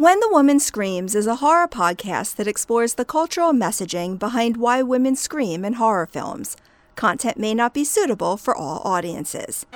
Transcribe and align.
When 0.00 0.18
the 0.20 0.30
Woman 0.30 0.60
Screams 0.60 1.14
is 1.14 1.26
a 1.26 1.36
horror 1.44 1.68
podcast 1.68 2.36
that 2.36 2.48
explores 2.48 2.94
the 2.94 3.04
cultural 3.04 3.52
messaging 3.52 4.18
behind 4.18 4.56
why 4.56 4.80
women 4.80 5.14
scream 5.14 5.62
in 5.62 5.74
horror 5.74 6.06
films. 6.06 6.56
Content 6.96 7.36
may 7.36 7.52
not 7.52 7.74
be 7.74 7.84
suitable 7.84 8.38
for 8.38 8.56
all 8.56 8.80
audiences. 8.82 9.66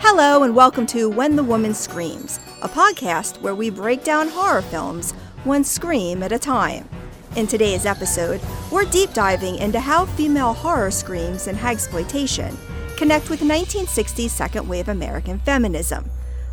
Hello, 0.00 0.42
and 0.42 0.56
welcome 0.56 0.86
to 0.86 1.08
When 1.08 1.36
the 1.36 1.44
Woman 1.44 1.72
Screams, 1.72 2.40
a 2.62 2.68
podcast 2.68 3.40
where 3.42 3.54
we 3.54 3.70
break 3.70 4.02
down 4.02 4.26
horror 4.26 4.62
films 4.62 5.12
one 5.44 5.62
scream 5.62 6.24
at 6.24 6.32
a 6.32 6.38
time. 6.40 6.88
In 7.36 7.46
today's 7.46 7.86
episode, 7.86 8.40
we're 8.72 8.86
deep 8.86 9.12
diving 9.12 9.54
into 9.58 9.78
how 9.78 10.06
female 10.06 10.52
horror 10.52 10.90
screams 10.90 11.46
and 11.46 11.56
hagsploitation 11.56 12.56
connect 12.96 13.30
with 13.30 13.40
1960s 13.40 14.30
second 14.30 14.68
wave 14.68 14.88
American 14.88 15.38
feminism. 15.40 16.10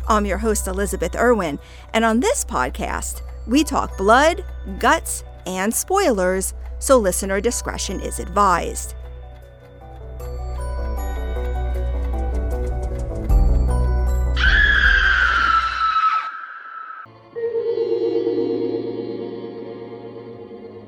I'm 0.08 0.26
your 0.26 0.38
host, 0.38 0.66
Elizabeth 0.66 1.14
Irwin, 1.14 1.58
and 1.94 2.04
on 2.04 2.20
this 2.20 2.44
podcast, 2.44 3.22
we 3.46 3.64
talk 3.64 3.96
blood, 3.96 4.44
guts, 4.78 5.24
and 5.46 5.72
spoilers, 5.72 6.54
so 6.78 6.98
listener 6.98 7.40
discretion 7.40 8.00
is 8.00 8.18
advised. 8.18 8.94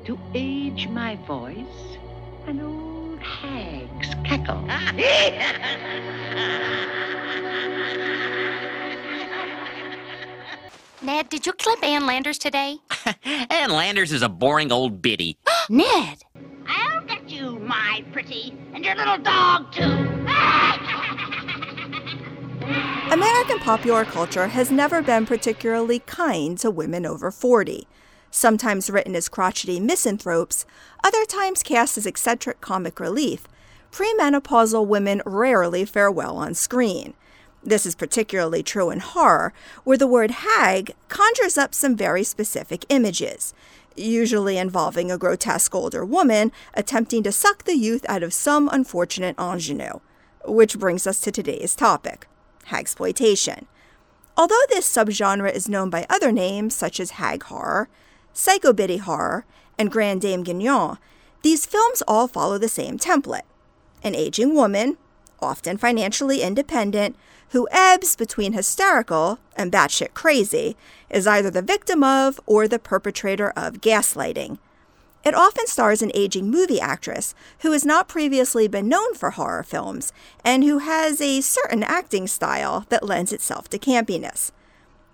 To 0.05 0.19
age 0.33 0.89
my 0.89 1.15
voice, 1.25 1.97
an 2.47 2.59
old 2.59 3.02
hag's 3.23 4.13
cackle. 4.23 4.61
Ned, 11.01 11.27
did 11.27 11.45
you 11.45 11.51
clip 11.53 11.83
Ann 11.83 12.05
Landers 12.05 12.37
today? 12.37 12.77
Ann 13.25 13.71
Landers 13.71 14.13
is 14.13 14.21
a 14.21 14.29
boring 14.29 14.71
old 14.71 15.01
biddy. 15.01 15.37
Ned! 15.69 16.23
I'll 16.65 17.03
get 17.05 17.29
you, 17.29 17.59
my 17.59 18.05
pretty, 18.13 18.57
and 18.73 18.85
your 18.85 18.95
little 18.95 19.17
dog, 19.17 19.73
too. 19.73 19.83
American 23.11 23.59
popular 23.59 24.05
culture 24.05 24.47
has 24.47 24.71
never 24.71 25.01
been 25.01 25.25
particularly 25.25 25.99
kind 25.99 26.57
to 26.59 26.71
women 26.71 27.05
over 27.05 27.31
40. 27.31 27.85
Sometimes 28.35 28.89
written 28.89 29.15
as 29.15 29.29
crotchety 29.29 29.79
misanthropes, 29.79 30.65
other 31.03 31.23
times 31.23 31.61
cast 31.61 31.99
as 31.99 32.07
eccentric 32.07 32.61
comic 32.61 32.99
relief, 32.99 33.47
premenopausal 33.91 34.87
women 34.87 35.21
rarely 35.23 35.85
fare 35.85 36.09
well 36.09 36.37
on 36.37 36.55
screen. 36.55 37.13
This 37.61 37.85
is 37.85 37.93
particularly 37.93 38.63
true 38.63 38.89
in 38.89 39.01
horror, 39.01 39.53
where 39.83 39.99
the 39.99 40.07
word 40.07 40.31
hag 40.31 40.95
conjures 41.09 41.59
up 41.59 41.75
some 41.75 41.95
very 41.95 42.23
specific 42.23 42.87
images, 42.89 43.53
usually 43.95 44.57
involving 44.57 45.11
a 45.11 45.17
grotesque 45.19 45.75
older 45.75 46.03
woman 46.03 46.51
attempting 46.73 47.21
to 47.21 47.31
suck 47.31 47.65
the 47.65 47.77
youth 47.77 48.03
out 48.09 48.23
of 48.23 48.33
some 48.33 48.67
unfortunate 48.67 49.37
ingenue. 49.37 49.99
Which 50.43 50.79
brings 50.79 51.05
us 51.05 51.21
to 51.21 51.31
today's 51.31 51.75
topic 51.75 52.27
hagsploitation. 52.69 53.65
Although 54.35 54.63
this 54.69 54.91
subgenre 54.91 55.53
is 55.53 55.69
known 55.69 55.91
by 55.91 56.07
other 56.09 56.31
names 56.31 56.73
such 56.73 56.99
as 56.99 57.11
hag 57.11 57.43
horror, 57.43 57.89
psychobiddy 58.33 58.99
horror, 58.99 59.45
and 59.77 59.91
Grande 59.91 60.21
Dame 60.21 60.43
Guignol, 60.43 60.97
these 61.41 61.65
films 61.65 62.01
all 62.07 62.27
follow 62.27 62.57
the 62.57 62.69
same 62.69 62.97
template. 62.97 63.41
An 64.03 64.15
aging 64.15 64.55
woman, 64.55 64.97
often 65.41 65.77
financially 65.77 66.41
independent, 66.41 67.15
who 67.49 67.67
ebbs 67.71 68.15
between 68.15 68.53
hysterical 68.53 69.39
and 69.55 69.71
batshit 69.71 70.13
crazy, 70.13 70.75
is 71.09 71.27
either 71.27 71.51
the 71.51 71.61
victim 71.61 72.03
of 72.03 72.39
or 72.45 72.67
the 72.67 72.79
perpetrator 72.79 73.51
of 73.55 73.81
gaslighting. 73.81 74.57
It 75.23 75.35
often 75.35 75.67
stars 75.67 76.01
an 76.01 76.11
aging 76.13 76.49
movie 76.49 76.81
actress 76.81 77.33
who 77.59 77.71
has 77.71 77.85
not 77.85 78.09
previously 78.09 78.67
been 78.67 78.89
known 78.89 79.13
for 79.15 79.31
horror 79.31 79.63
films 79.63 80.11
and 80.43 80.63
who 80.63 80.79
has 80.79 81.21
a 81.21 81.39
certain 81.41 81.83
acting 81.83 82.27
style 82.27 82.85
that 82.89 83.05
lends 83.05 83.31
itself 83.31 83.69
to 83.69 83.79
campiness. 83.79 84.51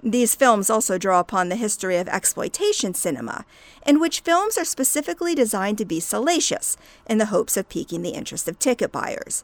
These 0.02 0.36
films 0.36 0.70
also 0.70 0.98
draw 0.98 1.20
upon 1.20 1.50
the 1.50 1.58
history 1.58 1.98
of 1.98 2.08
exploitation 2.08 2.94
cinema, 2.94 3.46
in 3.86 4.00
which 4.00 4.22
films 4.22 4.58
are 4.58 4.66
specifically 4.66 5.36
designed 5.36 5.78
to 5.80 5.86
be 5.86 6.00
salacious 6.00 6.78
in 7.06 7.18
the 7.18 7.26
hopes 7.28 7.58
of 7.58 7.68
piquing 7.68 8.02
the 8.02 8.12
interest 8.12 8.48
of 8.48 8.60
ticket 8.60 8.94
buyers. 8.94 9.44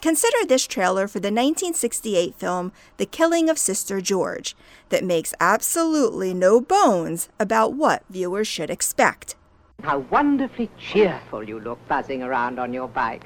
Consider 0.00 0.46
this 0.46 0.66
trailer 0.66 1.08
for 1.08 1.18
the 1.18 1.28
1968 1.28 2.34
film 2.36 2.70
The 2.98 3.06
Killing 3.06 3.48
of 3.48 3.58
Sister 3.58 4.00
George, 4.00 4.54
that 4.90 5.02
makes 5.02 5.34
absolutely 5.40 6.32
no 6.34 6.60
bones 6.60 7.28
about 7.40 7.72
what 7.72 8.04
viewers 8.08 8.46
should 8.46 8.70
expect. 8.70 9.34
How 9.82 9.98
wonderfully 9.98 10.70
cheerful 10.78 11.42
you 11.48 11.58
look 11.58 11.78
buzzing 11.88 12.22
around 12.22 12.58
on 12.58 12.72
your 12.72 12.88
bike. 12.88 13.24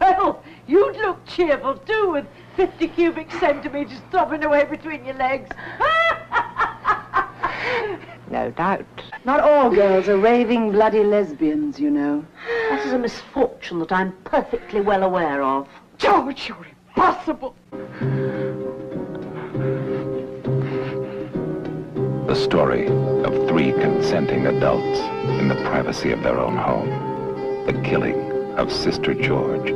Well, 0.00 0.42
you'd 0.66 0.96
look 0.96 1.24
cheerful 1.26 1.76
too 1.78 2.10
with 2.10 2.26
50 2.56 2.88
cubic 2.88 3.30
centimeters 3.32 4.00
throbbing 4.10 4.44
away 4.44 4.64
between 4.64 5.04
your 5.04 5.14
legs. 5.14 5.50
Ah! 5.80 6.05
No 8.30 8.50
doubt. 8.50 8.84
Not 9.24 9.40
all 9.40 9.70
girls 9.70 10.08
are 10.08 10.18
raving 10.18 10.72
bloody 10.72 11.04
lesbians, 11.04 11.78
you 11.78 11.90
know. 11.90 12.24
That 12.70 12.84
is 12.84 12.92
a 12.92 12.98
misfortune 12.98 13.78
that 13.78 13.92
I'm 13.92 14.12
perfectly 14.24 14.80
well 14.80 15.04
aware 15.04 15.42
of. 15.42 15.68
George, 15.98 16.48
you're 16.48 16.66
impossible. 16.88 17.54
The 22.26 22.34
story 22.34 22.88
of 22.88 23.48
three 23.48 23.72
consenting 23.72 24.46
adults 24.46 24.98
in 25.40 25.48
the 25.48 25.54
privacy 25.66 26.10
of 26.10 26.22
their 26.22 26.38
own 26.38 26.56
home. 26.56 27.64
The 27.66 27.80
killing 27.82 28.52
of 28.58 28.72
Sister 28.72 29.14
George. 29.14 29.72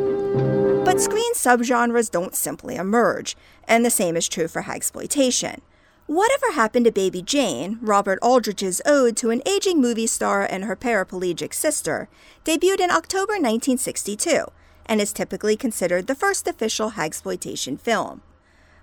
But 0.84 1.00
screen 1.00 1.34
subgenres 1.34 2.10
don't 2.10 2.34
simply 2.34 2.76
emerge, 2.76 3.36
and 3.68 3.84
the 3.84 3.90
same 3.90 4.16
is 4.16 4.28
true 4.28 4.48
for 4.48 4.62
hagsploitation. 4.62 5.60
Whatever 6.10 6.50
Happened 6.54 6.86
to 6.86 6.90
Baby 6.90 7.22
Jane, 7.22 7.78
Robert 7.80 8.18
Aldrich's 8.20 8.82
ode 8.84 9.16
to 9.18 9.30
an 9.30 9.42
aging 9.46 9.80
movie 9.80 10.08
star 10.08 10.42
and 10.42 10.64
her 10.64 10.74
paraplegic 10.74 11.54
sister, 11.54 12.08
debuted 12.44 12.80
in 12.80 12.90
October 12.90 13.34
1962 13.34 14.46
and 14.86 15.00
is 15.00 15.12
typically 15.12 15.56
considered 15.56 16.08
the 16.08 16.16
first 16.16 16.48
official 16.48 16.90
hagsploitation 16.90 17.78
film. 17.78 18.22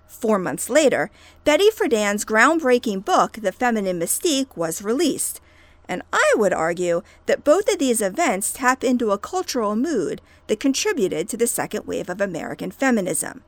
Four 0.06 0.38
months 0.38 0.70
later, 0.70 1.10
Betty 1.44 1.68
Friedan's 1.68 2.24
groundbreaking 2.24 3.04
book, 3.04 3.32
The 3.34 3.52
Feminine 3.52 4.00
Mystique, 4.00 4.56
was 4.56 4.80
released. 4.80 5.42
And 5.86 6.00
I 6.10 6.32
would 6.34 6.54
argue 6.54 7.02
that 7.26 7.44
both 7.44 7.70
of 7.70 7.78
these 7.78 8.00
events 8.00 8.54
tap 8.54 8.82
into 8.82 9.10
a 9.10 9.18
cultural 9.18 9.76
mood 9.76 10.22
that 10.46 10.60
contributed 10.60 11.28
to 11.28 11.36
the 11.36 11.46
second 11.46 11.86
wave 11.86 12.08
of 12.08 12.22
American 12.22 12.70
feminism. 12.70 13.42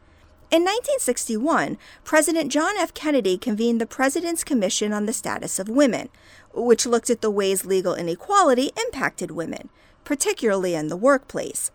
In 0.51 0.63
1961, 0.63 1.79
President 2.03 2.51
John 2.51 2.77
F. 2.77 2.93
Kennedy 2.93 3.39
convened 3.39 3.81
the 3.81 3.87
President's 3.87 4.43
Commission 4.43 4.93
on 4.93 5.07
the 5.07 5.13
Status 5.13 5.61
of 5.61 5.69
Women, 5.69 6.09
which 6.53 6.87
looked 6.87 7.09
at 7.09 7.21
the 7.21 7.31
ways 7.31 7.65
legal 7.65 7.95
inequality 7.95 8.73
impacted 8.85 9.31
women, 9.31 9.69
particularly 10.03 10.75
in 10.75 10.89
the 10.89 10.97
workplace. 10.97 11.71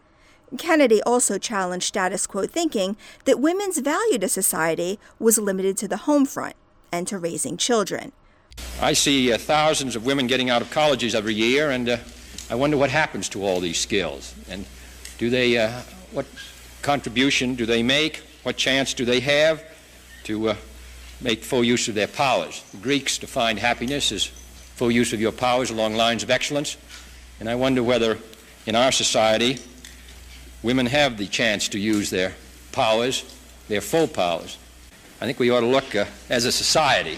Kennedy 0.57 1.01
also 1.03 1.37
challenged 1.37 1.85
status 1.85 2.27
quo 2.27 2.47
thinking 2.47 2.97
that 3.23 3.39
women's 3.39 3.79
value 3.79 4.17
to 4.17 4.27
society 4.27 4.99
was 5.19 5.37
limited 5.37 5.77
to 5.77 5.87
the 5.87 6.03
home 6.03 6.25
front 6.25 6.57
and 6.91 7.07
to 7.07 7.17
raising 7.17 7.55
children. 7.55 8.11
I 8.81 8.91
see 8.91 9.31
uh, 9.31 9.37
thousands 9.37 9.95
of 9.95 10.05
women 10.05 10.27
getting 10.27 10.49
out 10.49 10.61
of 10.61 10.69
colleges 10.69 11.15
every 11.15 11.33
year, 11.33 11.71
and 11.71 11.87
uh, 11.87 11.97
I 12.49 12.55
wonder 12.55 12.75
what 12.75 12.89
happens 12.89 13.29
to 13.29 13.45
all 13.45 13.61
these 13.61 13.79
skills. 13.79 14.35
And 14.49 14.65
do 15.17 15.29
they, 15.29 15.57
uh, 15.57 15.79
what 16.11 16.25
contribution 16.81 17.55
do 17.55 17.65
they 17.65 17.81
make? 17.81 18.21
What 18.45 18.57
chance 18.57 18.93
do 18.93 19.05
they 19.05 19.21
have 19.21 19.63
to 20.25 20.49
uh, 20.49 20.55
make 21.19 21.43
full 21.43 21.63
use 21.63 21.87
of 21.87 21.95
their 21.95 22.05
powers? 22.05 22.61
The 22.69 22.77
Greeks 22.77 23.17
defined 23.17 23.57
happiness 23.57 24.11
as 24.11 24.25
full 24.25 24.91
use 24.91 25.13
of 25.13 25.19
your 25.19 25.31
powers 25.31 25.71
along 25.71 25.95
lines 25.95 26.21
of 26.21 26.29
excellence. 26.29 26.77
And 27.39 27.49
I 27.49 27.55
wonder 27.55 27.81
whether 27.81 28.19
in 28.67 28.75
our 28.75 28.91
society 28.91 29.57
women 30.61 30.85
have 30.85 31.17
the 31.17 31.25
chance 31.25 31.69
to 31.69 31.79
use 31.79 32.11
their 32.11 32.35
powers, 32.71 33.23
their 33.67 33.81
full 33.81 34.07
powers. 34.07 34.59
I 35.19 35.25
think 35.25 35.39
we 35.39 35.49
ought 35.49 35.61
to 35.61 35.65
look 35.65 35.95
uh, 35.95 36.05
as 36.29 36.45
a 36.45 36.51
society 36.51 37.17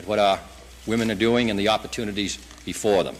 at 0.00 0.08
what 0.08 0.18
our 0.18 0.40
women 0.84 1.12
are 1.12 1.14
doing 1.14 1.48
and 1.48 1.56
the 1.56 1.68
opportunities 1.68 2.38
before 2.64 3.04
them. 3.04 3.14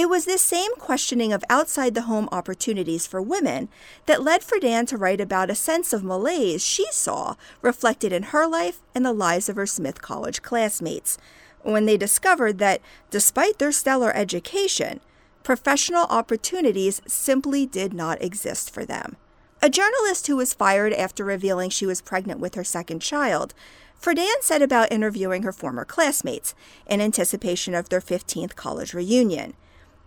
It 0.00 0.08
was 0.08 0.24
this 0.24 0.40
same 0.40 0.74
questioning 0.76 1.30
of 1.30 1.44
outside 1.50 1.92
the 1.92 2.08
home 2.08 2.26
opportunities 2.32 3.06
for 3.06 3.20
women 3.20 3.68
that 4.06 4.22
led 4.22 4.40
Friedan 4.40 4.86
to 4.86 4.96
write 4.96 5.20
about 5.20 5.50
a 5.50 5.54
sense 5.54 5.92
of 5.92 6.02
malaise 6.02 6.64
she 6.64 6.86
saw 6.90 7.34
reflected 7.60 8.10
in 8.10 8.22
her 8.32 8.46
life 8.46 8.80
and 8.94 9.04
the 9.04 9.12
lives 9.12 9.50
of 9.50 9.56
her 9.56 9.66
Smith 9.66 10.00
College 10.00 10.40
classmates 10.40 11.18
when 11.60 11.84
they 11.84 11.98
discovered 11.98 12.56
that, 12.56 12.80
despite 13.10 13.58
their 13.58 13.72
stellar 13.72 14.10
education, 14.16 15.00
professional 15.42 16.04
opportunities 16.04 17.02
simply 17.06 17.66
did 17.66 17.92
not 17.92 18.22
exist 18.22 18.70
for 18.70 18.86
them. 18.86 19.18
A 19.60 19.68
journalist 19.68 20.28
who 20.28 20.36
was 20.36 20.54
fired 20.54 20.94
after 20.94 21.26
revealing 21.26 21.68
she 21.68 21.84
was 21.84 22.00
pregnant 22.00 22.40
with 22.40 22.54
her 22.54 22.64
second 22.64 23.00
child, 23.00 23.52
Friedan 24.00 24.40
set 24.40 24.62
about 24.62 24.90
interviewing 24.90 25.42
her 25.42 25.52
former 25.52 25.84
classmates 25.84 26.54
in 26.86 27.02
anticipation 27.02 27.74
of 27.74 27.90
their 27.90 28.00
15th 28.00 28.56
college 28.56 28.94
reunion. 28.94 29.52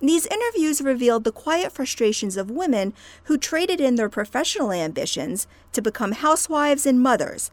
These 0.03 0.25
interviews 0.25 0.81
revealed 0.81 1.23
the 1.23 1.31
quiet 1.31 1.71
frustrations 1.71 2.35
of 2.35 2.51
women 2.51 2.93
who 3.23 3.37
traded 3.37 3.79
in 3.79 3.95
their 3.95 4.09
professional 4.09 4.73
ambitions 4.73 5.47
to 5.71 5.81
become 5.81 6.11
housewives 6.11 6.85
and 6.85 7.01
mothers. 7.01 7.51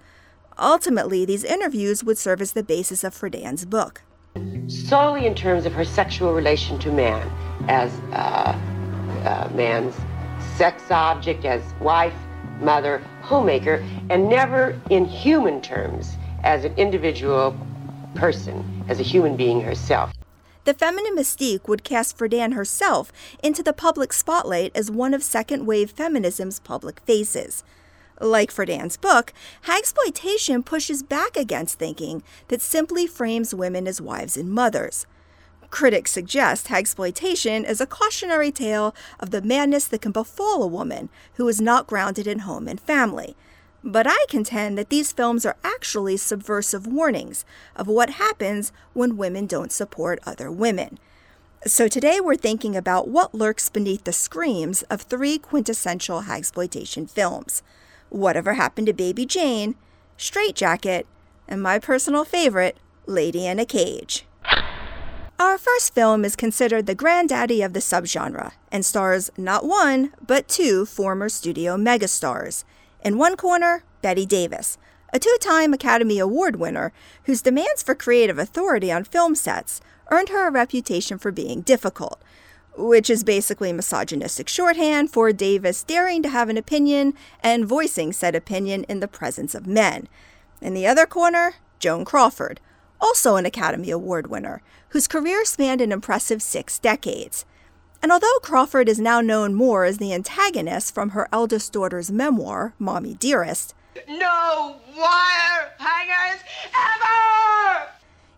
Ultimately, 0.59 1.25
these 1.25 1.45
interviews 1.45 2.03
would 2.03 2.19
serve 2.19 2.41
as 2.41 2.51
the 2.51 2.65
basis 2.65 3.05
of 3.05 3.15
Friedan's 3.15 3.65
book. 3.67 4.03
Solely 4.67 5.27
in 5.27 5.37
terms 5.37 5.65
of 5.65 5.73
her 5.75 5.85
sexual 5.85 6.35
relation 6.35 6.77
to 6.81 6.91
man, 6.91 7.31
as 7.69 7.93
uh, 8.11 8.59
uh, 9.25 9.49
man's 9.55 9.95
sex 10.57 10.83
object, 10.91 11.45
as 11.45 11.63
wife, 11.81 12.15
mother, 12.59 12.99
homemaker, 13.23 13.77
and 14.11 14.29
never 14.29 14.77
in 14.91 15.05
human 15.05 15.61
terms 15.61 16.17
as 16.43 16.65
an 16.65 16.75
individual 16.75 17.57
person, 18.17 18.85
as 18.89 18.99
a 18.99 19.05
human 19.05 19.37
being 19.37 19.61
herself. 19.61 20.13
The 20.65 20.75
feminine 20.75 21.17
mystique 21.17 21.69
would 21.69 21.85
cast 21.85 22.19
Friedan 22.19 22.55
herself 22.55 23.13
into 23.43 23.63
the 23.63 23.73
public 23.73 24.13
spotlight 24.13 24.73
as 24.75 24.91
one 24.91 25.15
of 25.15 25.23
second 25.23 25.67
wave 25.67 25.91
feminism's 25.91 26.61
public 26.61 27.01
faces. 27.01 27.65
Like 28.21 28.53
Friedan's 28.53 28.99
book, 28.99 29.33
Hagsploitation 29.65 30.65
pushes 30.65 31.03
back 31.03 31.37
against 31.37 31.79
thinking 31.79 32.23
that 32.49 32.61
simply 32.61 33.07
frames 33.07 33.55
women 33.55 33.89
as 33.89 34.01
wives 34.01 34.37
and 34.37 34.51
mothers. 34.51 35.07
Critics 35.71 36.11
suggest 36.11 36.67
Hagsploitation 36.67 37.67
is 37.67 37.81
a 37.81 37.87
cautionary 37.87 38.53
tale 38.53 38.95
of 39.19 39.31
the 39.31 39.41
madness 39.41 39.87
that 39.87 40.03
can 40.03 40.13
befall 40.13 40.63
a 40.63 40.67
woman 40.67 41.09
who 41.35 41.49
is 41.49 41.61
not 41.61 41.87
grounded 41.87 42.27
in 42.27 42.41
home 42.41 42.69
and 42.69 42.81
family. 42.81 43.37
But 43.83 44.07
I 44.07 44.27
contend 44.29 44.77
that 44.77 44.91
these 44.91 45.13
films 45.13 45.47
are 45.47 45.57
actually 45.65 46.17
subversive 46.19 46.87
warnings 46.87 47.45
of 47.75 47.87
what 47.87 48.11
happens 48.11 48.73
when 48.93 49.17
women 49.17 49.47
don't 49.47 49.73
support 49.73 50.19
other 50.27 50.51
women. 50.51 50.99
So 51.67 51.89
today 51.89 52.21
we're 52.21 52.37
thinking 52.37 52.77
about 52.77 53.09
what 53.09 53.35
lurks 53.35 53.69
beneath 53.69 54.05
the 54.05 54.13
screams 54.13 54.83
of 54.85 55.03
three 55.03 55.39
quintessential 55.39 56.23
Hagsploitation 56.23 57.09
films. 57.09 57.63
Whatever 58.09 58.55
Happened 58.55 58.87
to 58.89 58.93
Baby 58.93 59.25
Jane, 59.27 59.77
Strait-Jacket, 60.17 61.07
and 61.49 61.63
my 61.63 61.79
personal 61.79 62.25
favorite, 62.25 62.79
Lady 63.07 63.47
in 63.47 63.59
a 63.59 63.67
Cage. 63.67 64.25
Our 65.39 65.57
first 65.57 65.95
film 65.95 66.25
is 66.25 66.37
considered 66.37 66.85
the 66.85 66.95
granddaddy 66.95 67.63
of 67.63 67.73
the 67.73 67.81
subgenre 67.81 68.53
and 68.71 68.85
stars 68.85 69.31
not 69.39 69.65
one, 69.65 70.13
but 70.27 70.49
two 70.49 70.85
former 70.85 71.31
studio 71.31 71.77
megastars. 71.77 72.65
In 73.03 73.17
one 73.17 73.37
corner, 73.37 73.83
Bette 74.03 74.27
Davis, 74.27 74.77
a 75.13 75.19
two 75.19 75.37
time 75.41 75.73
Academy 75.73 76.19
Award 76.19 76.57
winner 76.57 76.93
whose 77.25 77.41
demands 77.41 77.83
for 77.83 77.95
creative 77.95 78.39
authority 78.39 78.93
on 78.93 79.05
film 79.05 79.35
sets 79.35 79.81
earned 80.11 80.29
her 80.29 80.49
a 80.49 80.51
reputation 80.51 81.17
for 81.17 81.33
being 81.33 81.63
difficult, 81.63 82.21
which 82.77 83.09
is 83.09 83.25
basically 83.25 83.73
misogynistic 83.73 84.49
shorthand 84.49 85.11
for 85.11 85.33
Davis 85.33 85.83
daring 85.83 86.23
to 86.23 86.29
have 86.29 86.51
an 86.51 86.59
opinion 86.59 87.15
and 87.43 87.67
voicing 87.67 88.13
said 88.13 88.35
opinion 88.35 88.85
in 88.85 89.01
the 89.01 89.09
presence 89.09 89.55
of 89.55 89.67
men. 89.67 90.07
In 90.61 90.75
the 90.75 90.87
other 90.87 91.07
corner, 91.07 91.55
Joan 91.79 92.05
Crawford, 92.05 92.61
also 93.01 93.37
an 93.37 93.47
Academy 93.47 93.91
Award 93.91 94.27
winner, 94.27 94.61
whose 94.91 95.09
career 95.09 95.47
spanned 95.47 95.81
an 95.81 95.91
impressive 95.91 96.43
six 96.43 96.79
decades. 96.79 97.47
And 98.03 98.11
although 98.11 98.39
Crawford 98.43 98.89
is 98.89 98.99
now 98.99 99.21
known 99.21 99.55
more 99.55 99.85
as 99.85 99.99
the 99.99 100.15
antagonist 100.15 100.95
from 100.95 101.11
her 101.11 101.29
eldest 101.33 101.73
daughter's 101.73 102.11
memoir, 102.11 102.73
Mommy 102.79 103.15
Dearest, 103.15 103.75
no 104.09 104.77
wire 104.97 105.73
hangers 105.79 106.43
ever! 106.67 107.89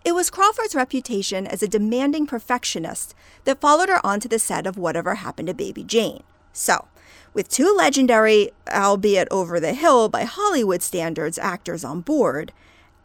It 0.04 0.14
was 0.14 0.30
Crawford's 0.30 0.74
reputation 0.74 1.46
as 1.46 1.62
a 1.62 1.68
demanding 1.68 2.26
perfectionist 2.26 3.14
that 3.44 3.60
followed 3.60 3.88
her 3.88 4.04
onto 4.04 4.28
the 4.28 4.40
set 4.40 4.66
of 4.66 4.76
Whatever 4.76 5.16
Happened 5.16 5.46
to 5.46 5.54
Baby 5.54 5.84
Jane. 5.84 6.24
So, 6.52 6.88
with 7.32 7.48
two 7.48 7.72
legendary, 7.76 8.50
albeit 8.68 9.28
over 9.30 9.60
the 9.60 9.74
hill 9.74 10.08
by 10.08 10.24
Hollywood 10.24 10.82
standards, 10.82 11.38
actors 11.38 11.84
on 11.84 12.00
board, 12.00 12.52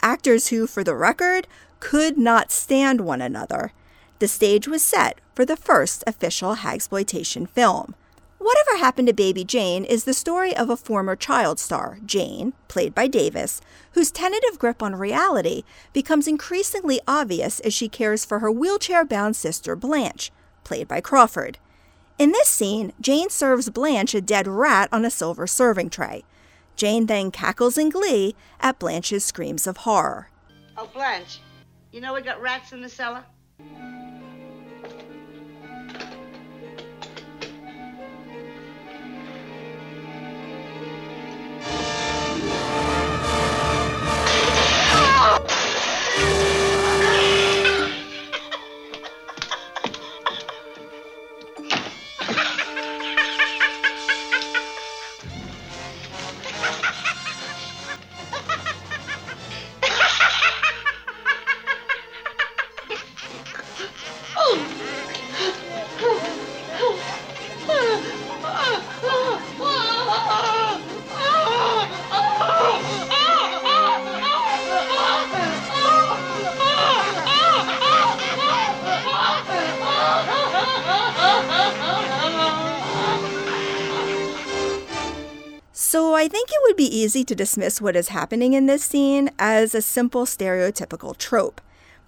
actors 0.02 0.48
who, 0.48 0.66
for 0.66 0.84
the 0.84 0.96
record, 0.96 1.48
could 1.80 2.18
not 2.18 2.52
stand 2.52 3.02
one 3.02 3.22
another, 3.22 3.72
the 4.18 4.28
stage 4.28 4.68
was 4.68 4.82
set 4.82 5.20
for 5.38 5.46
the 5.46 5.56
first 5.56 6.04
official 6.08 6.56
Hagsploitation 6.56 7.48
film. 7.48 7.94
Whatever 8.40 8.78
Happened 8.78 9.08
to 9.08 9.14
Baby 9.14 9.44
Jane 9.44 9.86
is 9.86 10.04
the 10.04 10.14
story 10.16 10.58
of 10.58 10.72
a 10.72 10.76
former 10.76 11.16
child 11.16 11.60
star, 11.60 12.00
Jane, 12.04 12.54
played 12.68 12.96
by 12.96 13.06
Davis, 13.06 13.62
whose 13.92 14.10
tentative 14.10 14.58
grip 14.58 14.82
on 14.82 14.96
reality 14.96 15.62
becomes 15.94 16.28
increasingly 16.28 17.00
obvious 17.08 17.60
as 17.60 17.72
she 17.72 17.88
cares 17.88 18.26
for 18.26 18.40
her 18.40 18.52
wheelchair 18.52 19.06
bound 19.06 19.36
sister, 19.36 19.76
Blanche, 19.76 20.32
played 20.64 20.88
by 20.88 21.02
Crawford. 21.02 21.60
In 22.18 22.32
this 22.32 22.48
scene, 22.48 22.92
Jane 23.00 23.30
serves 23.30 23.70
Blanche 23.70 24.16
a 24.16 24.22
dead 24.22 24.48
rat 24.48 24.90
on 24.92 25.06
a 25.06 25.12
silver 25.12 25.46
serving 25.46 25.92
tray. 25.92 26.24
Jane 26.76 27.06
then 27.06 27.30
cackles 27.30 27.78
in 27.78 27.92
glee 27.92 28.34
at 28.60 28.80
Blanche's 28.80 29.24
screams 29.24 29.68
of 29.68 29.78
horror. 29.78 30.32
Oh, 30.76 30.90
Blanche, 30.92 31.42
you 31.92 32.02
know 32.02 32.16
we 32.16 32.22
got 32.22 32.42
rats 32.42 32.72
in 32.72 32.82
the 32.82 32.90
cellar? 32.90 33.24
I 86.18 86.28
think 86.28 86.50
it 86.50 86.60
would 86.64 86.76
be 86.76 86.98
easy 86.98 87.24
to 87.24 87.36
dismiss 87.36 87.80
what 87.80 87.96
is 87.96 88.08
happening 88.08 88.54
in 88.54 88.66
this 88.66 88.84
scene 88.84 89.30
as 89.38 89.76
a 89.76 89.84
simple 89.84 90.26
stereotypical 90.26 91.16
trope. 91.16 91.62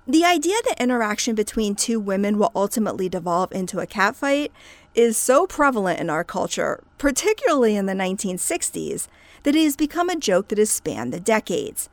The 0.07 0.25
idea 0.25 0.55
that 0.65 0.81
interaction 0.81 1.35
between 1.35 1.75
two 1.75 1.99
women 1.99 2.39
will 2.39 2.51
ultimately 2.55 3.07
devolve 3.07 3.51
into 3.51 3.79
a 3.79 3.85
catfight 3.85 4.49
is 4.95 5.15
so 5.15 5.45
prevalent 5.45 5.99
in 5.99 6.09
our 6.09 6.23
culture, 6.23 6.83
particularly 6.97 7.75
in 7.75 7.85
the 7.85 7.93
1960s, 7.93 9.07
that 9.43 9.55
it 9.55 9.63
has 9.63 9.75
become 9.75 10.09
a 10.09 10.15
joke 10.15 10.47
that 10.47 10.57
has 10.57 10.71
spanned 10.71 11.13
the 11.13 11.19
decades. 11.19 11.87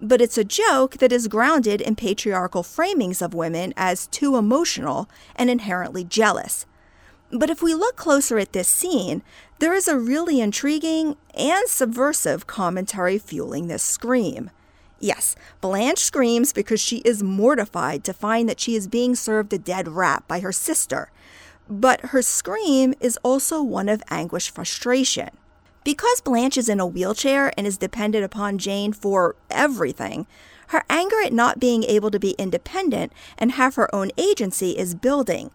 But 0.00 0.20
it's 0.20 0.38
a 0.38 0.44
joke 0.44 0.96
that 0.96 1.12
is 1.12 1.28
grounded 1.28 1.80
in 1.80 1.94
patriarchal 1.94 2.64
framings 2.64 3.22
of 3.22 3.32
women 3.32 3.72
as 3.76 4.08
too 4.08 4.34
emotional 4.34 5.08
and 5.36 5.48
inherently 5.48 6.02
jealous. 6.02 6.66
But 7.32 7.50
if 7.50 7.62
we 7.62 7.74
look 7.74 7.96
closer 7.96 8.38
at 8.38 8.52
this 8.52 8.68
scene, 8.68 9.22
there 9.60 9.74
is 9.74 9.86
a 9.86 9.98
really 9.98 10.40
intriguing 10.40 11.16
and 11.34 11.68
subversive 11.68 12.46
commentary 12.46 13.18
fueling 13.18 13.68
this 13.68 13.82
scream. 13.82 14.50
Yes, 14.98 15.36
Blanche 15.60 16.00
screams 16.00 16.52
because 16.52 16.80
she 16.80 16.98
is 16.98 17.22
mortified 17.22 18.04
to 18.04 18.12
find 18.12 18.48
that 18.48 18.60
she 18.60 18.74
is 18.74 18.88
being 18.88 19.14
served 19.14 19.52
a 19.52 19.58
dead 19.58 19.88
rat 19.88 20.24
by 20.28 20.40
her 20.40 20.52
sister. 20.52 21.10
But 21.68 22.06
her 22.06 22.20
scream 22.20 22.94
is 23.00 23.18
also 23.22 23.62
one 23.62 23.88
of 23.88 24.02
anguished 24.10 24.50
frustration. 24.50 25.30
Because 25.84 26.20
Blanche 26.20 26.58
is 26.58 26.68
in 26.68 26.80
a 26.80 26.86
wheelchair 26.86 27.52
and 27.56 27.66
is 27.66 27.78
dependent 27.78 28.24
upon 28.24 28.58
Jane 28.58 28.92
for 28.92 29.36
everything, 29.50 30.26
her 30.68 30.84
anger 30.90 31.16
at 31.24 31.32
not 31.32 31.58
being 31.58 31.84
able 31.84 32.10
to 32.10 32.18
be 32.18 32.32
independent 32.32 33.12
and 33.38 33.52
have 33.52 33.76
her 33.76 33.92
own 33.94 34.10
agency 34.18 34.76
is 34.76 34.94
building. 34.94 35.50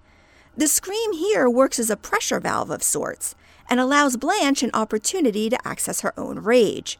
The 0.57 0.67
scream 0.67 1.11
here 1.11 1.49
works 1.49 1.79
as 1.79 1.89
a 1.89 1.97
pressure 1.97 2.39
valve 2.39 2.69
of 2.69 2.81
sorts 2.81 3.35
and 3.69 3.77
allows 3.77 4.15
Blanche 4.15 4.63
an 4.63 4.71
opportunity 4.73 5.49
to 5.49 5.67
access 5.67 5.99
her 5.99 6.17
own 6.17 6.39
rage. 6.39 6.97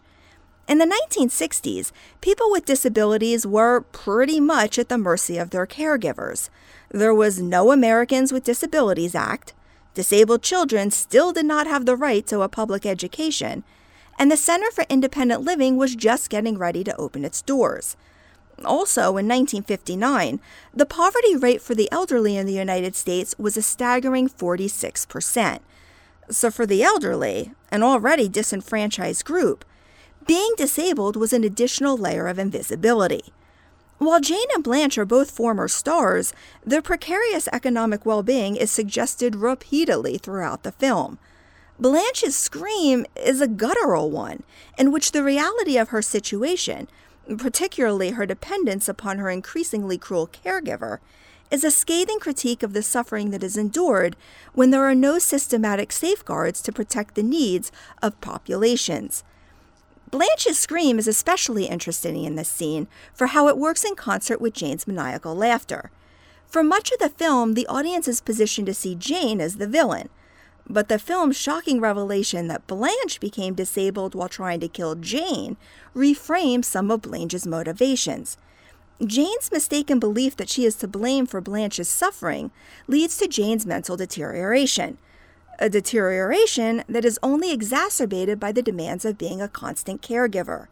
In 0.68 0.78
the 0.78 0.86
1960s, 0.86 1.92
people 2.20 2.52
with 2.52 2.66
disabilities 2.66 3.48
were 3.48 3.82
pretty 3.82 4.42
much 4.42 4.78
at 4.78 4.90
the 4.90 4.98
mercy 4.98 5.38
of 5.38 5.52
their 5.52 5.66
caregivers. 5.68 6.50
There 6.90 7.14
was 7.14 7.40
no 7.40 7.72
Americans 7.72 8.34
with 8.34 8.44
Disabilities 8.44 9.16
Act. 9.16 9.54
disabled 9.94 10.42
children 10.42 10.92
still 10.92 11.32
did 11.32 11.46
not 11.46 11.68
have 11.68 11.86
the 11.86 11.96
right 11.96 12.28
to 12.28 12.42
a 12.42 12.50
public 12.50 12.86
education, 12.86 13.64
and 14.20 14.30
the 14.30 14.36
Center 14.36 14.70
for 14.72 14.84
Independent 14.90 15.44
Living 15.44 15.78
was 15.78 15.96
just 15.96 16.30
getting 16.30 16.58
ready 16.58 16.84
to 16.84 16.98
open 16.98 17.24
its 17.24 17.42
doors. 17.42 17.96
Also, 18.64 19.18
in 19.18 19.28
1959, 19.28 20.40
the 20.74 20.86
poverty 20.86 21.36
rate 21.36 21.62
for 21.62 21.76
the 21.76 21.92
elderly 21.92 22.38
in 22.38 22.46
the 22.46 22.54
United 22.54 22.96
States 22.96 23.36
was 23.38 23.58
a 23.58 23.62
staggering 23.62 24.30
46%. 24.30 25.60
So, 26.30 26.50
for 26.50 26.66
the 26.66 26.82
elderly, 26.82 27.52
an 27.70 27.84
already 27.84 28.30
disenfranchised 28.30 29.26
group, 29.26 29.66
being 30.26 30.54
disabled 30.58 31.16
was 31.16 31.34
an 31.34 31.44
additional 31.44 31.98
layer 31.98 32.28
of 32.28 32.40
invisibility. 32.40 33.34
While 33.98 34.20
Jane 34.20 34.48
and 34.54 34.64
Blanche 34.64 34.98
are 34.98 35.06
both 35.06 35.32
former 35.32 35.68
stars, 35.68 36.34
their 36.66 36.82
precarious 36.82 37.48
economic 37.54 38.06
well 38.06 38.24
being 38.24 38.56
is 38.56 38.72
suggested 38.72 39.36
repeatedly 39.36 40.18
throughout 40.18 40.64
the 40.64 40.72
film. 40.72 41.20
Blanche's 41.80 42.36
scream 42.36 43.06
is 43.16 43.42
a 43.42 43.48
guttural 43.48 44.10
one, 44.10 44.44
in 44.78 44.92
which 44.92 45.12
the 45.12 45.24
reality 45.24 45.78
of 45.78 45.90
her 45.90 46.02
situation, 46.02 46.88
particularly 47.38 48.12
her 48.12 48.26
dependence 48.26 48.88
upon 48.88 49.18
her 49.18 49.30
increasingly 49.30 49.98
cruel 49.98 50.28
caregiver, 50.28 51.00
is 51.52 51.64
a 51.64 51.72
scathing 51.72 52.20
critique 52.20 52.64
of 52.64 52.74
the 52.74 52.82
suffering 52.82 53.30
that 53.30 53.44
is 53.44 53.58
endured 53.58 54.16
when 54.54 54.72
there 54.72 54.84
are 54.84 54.96
no 54.96 55.20
systematic 55.20 55.92
safeguards 55.92 56.62
to 56.62 56.72
protect 56.72 57.16
the 57.16 57.24
needs 57.24 57.72
of 58.02 58.20
populations. 58.20 59.24
Blanche's 60.12 60.58
scream 60.58 60.98
is 60.98 61.08
especially 61.08 61.66
interesting 61.66 62.24
in 62.24 62.36
this 62.36 62.50
scene 62.50 62.88
for 63.14 63.28
how 63.28 63.48
it 63.48 63.58
works 63.58 63.84
in 63.84 63.96
concert 63.96 64.40
with 64.40 64.54
Jane's 64.54 64.88
maniacal 64.88 65.36
laughter. 65.36 65.92
For 66.48 66.64
much 66.64 66.92
of 66.92 67.00
the 67.00 67.10
film, 67.10 67.54
the 67.54 67.68
audience 67.68 68.08
is 68.08 68.22
positioned 68.22 68.68
to 68.68 68.74
see 68.74 68.96
Jane 68.96 69.42
as 69.42 69.58
the 69.58 69.68
villain. 69.68 70.10
But 70.68 70.90
the 70.90 70.98
film's 70.98 71.38
shocking 71.38 71.80
revelation 71.80 72.48
that 72.48 72.68
Blanche 72.68 73.20
became 73.20 73.54
disabled 73.54 74.16
while 74.16 74.30
trying 74.30 74.60
to 74.62 74.68
kill 74.68 74.96
Jane 74.96 75.58
reframes 75.96 76.66
some 76.66 76.90
of 76.90 77.04
Blanche's 77.04 77.46
motivations. 77.46 78.38
Jane's 79.06 79.52
mistaken 79.52 80.00
belief 80.00 80.36
that 80.38 80.50
she 80.50 80.66
is 80.66 80.76
to 80.78 80.88
blame 80.88 81.26
for 81.26 81.42
Blanche's 81.42 81.90
suffering 81.90 82.52
leads 82.88 83.18
to 83.18 83.28
Jane's 83.28 83.66
mental 83.66 83.98
deterioration, 83.98 84.98
a 85.60 85.70
deterioration 85.70 86.84
that 86.88 87.06
is 87.06 87.20
only 87.22 87.52
exacerbated 87.52 88.40
by 88.40 88.52
the 88.52 88.64
demands 88.64 89.06
of 89.06 89.18
being 89.18 89.42
a 89.42 89.50
constant 89.50 90.02
caregiver. 90.02 90.68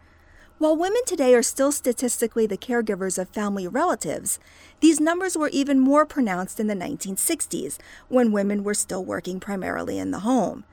While 0.64 0.78
women 0.78 1.02
today 1.06 1.36
are 1.36 1.44
still 1.44 1.74
statistically 1.74 2.48
the 2.48 2.58
caregivers 2.58 3.18
of 3.18 3.28
family 3.28 3.68
relatives, 3.68 4.40
these 4.80 5.02
numbers 5.02 5.38
were 5.38 5.50
even 5.50 5.78
more 5.78 6.06
pronounced 6.06 6.58
in 6.58 6.68
the 6.68 6.74
1960s, 6.74 7.78
when 8.08 8.32
women 8.32 8.64
were 8.64 8.74
still 8.74 9.04
working 9.04 9.42
primarily 9.42 10.00
in 10.00 10.12
the 10.12 10.20
home. 10.20 10.64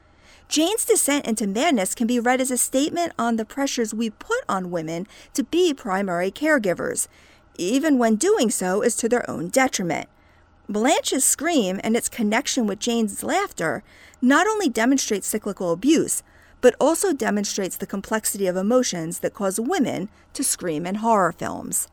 Jane's 0.47 0.85
descent 0.85 1.26
into 1.26 1.49
madness 1.49 1.97
can 1.97 2.06
be 2.06 2.20
read 2.20 2.40
as 2.40 2.52
a 2.52 2.56
statement 2.56 3.14
on 3.18 3.35
the 3.35 3.44
pressures 3.44 3.92
we 3.92 4.11
put 4.11 4.44
on 4.49 4.70
women 4.70 5.09
to 5.35 5.42
be 5.42 5.75
primary 5.75 6.30
caregivers, 6.30 7.09
even 7.59 7.99
when 7.99 8.14
doing 8.14 8.49
so 8.49 8.82
is 8.82 8.94
to 8.94 9.09
their 9.09 9.28
own 9.28 9.49
detriment. 9.49 10.09
Blanche's 10.68 11.25
scream 11.25 11.80
and 11.82 11.97
its 11.97 12.09
connection 12.09 12.68
with 12.68 12.78
Jane's 12.78 13.25
laughter 13.25 13.82
not 14.23 14.47
only 14.47 14.68
demonstrate 14.68 15.25
cyclical 15.25 15.73
abuse, 15.73 16.23
but 16.60 16.74
also 16.80 17.12
demonstrates 17.12 17.76
the 17.76 17.86
complexity 17.86 18.46
of 18.46 18.56
emotions 18.56 19.20
that 19.20 19.34
cause 19.34 19.60
women 19.60 20.08
to 20.32 20.44
scream 20.44 20.86
in 20.86 20.96
horror 20.96 21.32
films. 21.32 21.88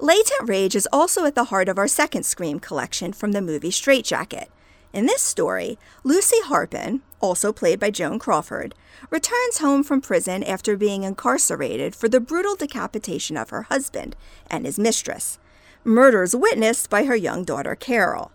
Latent 0.00 0.48
rage 0.48 0.76
is 0.76 0.88
also 0.92 1.24
at 1.24 1.34
the 1.34 1.44
heart 1.44 1.68
of 1.68 1.76
our 1.76 1.88
second 1.88 2.22
Scream 2.22 2.60
collection 2.60 3.12
from 3.12 3.32
the 3.32 3.42
movie 3.42 3.72
Strait-Jacket. 3.72 4.48
In 4.92 5.06
this 5.06 5.22
story, 5.22 5.76
Lucy 6.04 6.40
Harbin, 6.44 7.02
also 7.20 7.52
played 7.52 7.80
by 7.80 7.90
Joan 7.90 8.18
Crawford, 8.18 8.74
returns 9.10 9.58
home 9.58 9.82
from 9.82 10.00
prison 10.00 10.42
after 10.44 10.76
being 10.76 11.02
incarcerated 11.02 11.94
for 11.94 12.08
the 12.08 12.20
brutal 12.20 12.54
decapitation 12.54 13.36
of 13.36 13.50
her 13.50 13.62
husband 13.62 14.14
and 14.48 14.64
his 14.64 14.78
mistress, 14.78 15.38
murders 15.84 16.34
witnessed 16.34 16.88
by 16.88 17.04
her 17.04 17.16
young 17.16 17.44
daughter 17.44 17.74
Carol. 17.74 18.30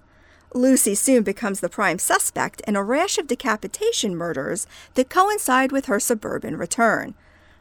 Lucy 0.55 0.93
soon 0.93 1.23
becomes 1.23 1.59
the 1.59 1.69
prime 1.69 1.97
suspect 1.97 2.61
in 2.67 2.75
a 2.75 2.83
rash 2.83 3.17
of 3.17 3.27
decapitation 3.27 4.15
murders 4.15 4.67
that 4.93 5.09
coincide 5.09 5.71
with 5.71 5.85
her 5.85 5.99
suburban 5.99 6.57
return. 6.57 7.15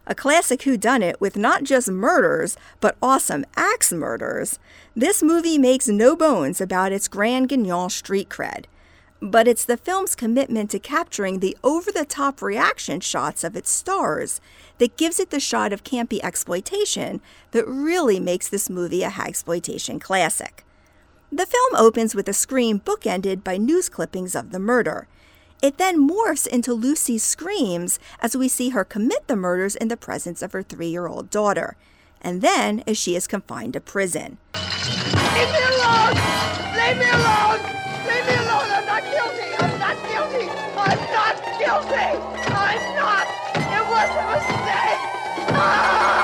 A 0.06 0.14
classic 0.14 0.61
whodunit 0.61 1.20
with 1.20 1.37
not 1.37 1.62
just 1.62 1.88
murders, 1.88 2.56
but 2.80 2.96
awesome 3.00 3.46
axe 3.56 3.92
murders, 3.92 4.58
this 4.96 5.22
movie 5.22 5.58
makes 5.58 5.88
no 5.88 6.16
bones 6.16 6.61
about 6.61 6.92
its 6.92 7.08
Grand 7.08 7.49
Guignol 7.49 7.88
street 7.88 8.28
cred. 8.28 8.64
But 9.20 9.46
it's 9.46 9.64
the 9.64 9.76
film's 9.76 10.16
commitment 10.16 10.70
to 10.72 10.80
capturing 10.80 11.38
the 11.38 11.56
over 11.62 11.92
the 11.92 12.04
top 12.04 12.42
reaction 12.42 12.99
shots 13.00 13.44
of 13.44 13.54
its 13.54 13.70
stars 13.70 14.40
that 14.78 14.96
gives 14.96 15.20
it 15.20 15.30
the 15.30 15.38
shot 15.38 15.72
of 15.72 15.84
campy 15.84 16.18
exploitation 16.22 17.20
that 17.52 17.66
really 17.68 18.18
makes 18.18 18.49
this 18.49 18.68
movie 18.68 19.04
a 19.04 19.08
hagsploitation 19.08 20.00
classic. 20.00 20.64
The 21.34 21.46
film 21.46 21.74
opens 21.78 22.14
with 22.14 22.28
a 22.28 22.34
scream 22.34 22.80
bookended 22.80 23.42
by 23.42 23.56
news 23.56 23.88
clippings 23.88 24.34
of 24.34 24.50
the 24.50 24.58
murder. 24.58 25.08
It 25.62 25.78
then 25.78 26.06
morphs 26.06 26.46
into 26.46 26.74
Lucy's 26.74 27.24
screams 27.24 27.98
as 28.20 28.36
we 28.36 28.48
see 28.48 28.68
her 28.68 28.84
commit 28.84 29.26
the 29.28 29.36
murders 29.36 29.74
in 29.74 29.88
the 29.88 29.96
presence 29.96 30.42
of 30.42 30.52
her 30.52 30.62
three 30.62 30.88
year 30.88 31.06
old 31.06 31.30
daughter, 31.30 31.76
and 32.20 32.42
then 32.42 32.84
as 32.86 32.98
she 32.98 33.16
is 33.16 33.26
confined 33.26 33.72
to 33.72 33.80
prison. 33.80 34.36
Leave 34.52 35.48
me 35.48 35.62
alone! 35.72 36.20
Leave 36.76 36.98
me 37.00 37.08
alone! 37.08 37.64
Leave 38.04 38.26
me 38.28 38.36
alone! 38.36 38.68
I'm 38.68 38.84
not 38.84 39.02
guilty! 39.02 39.48
I'm 39.56 39.78
not 39.80 39.96
guilty! 40.04 40.50
I'm 40.76 41.00
not 41.16 41.36
guilty! 41.56 42.12
I'm 42.44 42.82
not! 42.92 43.26
It 43.56 43.84
was 43.88 44.10
a 44.12 44.24
mistake! 44.36 45.00
Ah! 45.56 46.21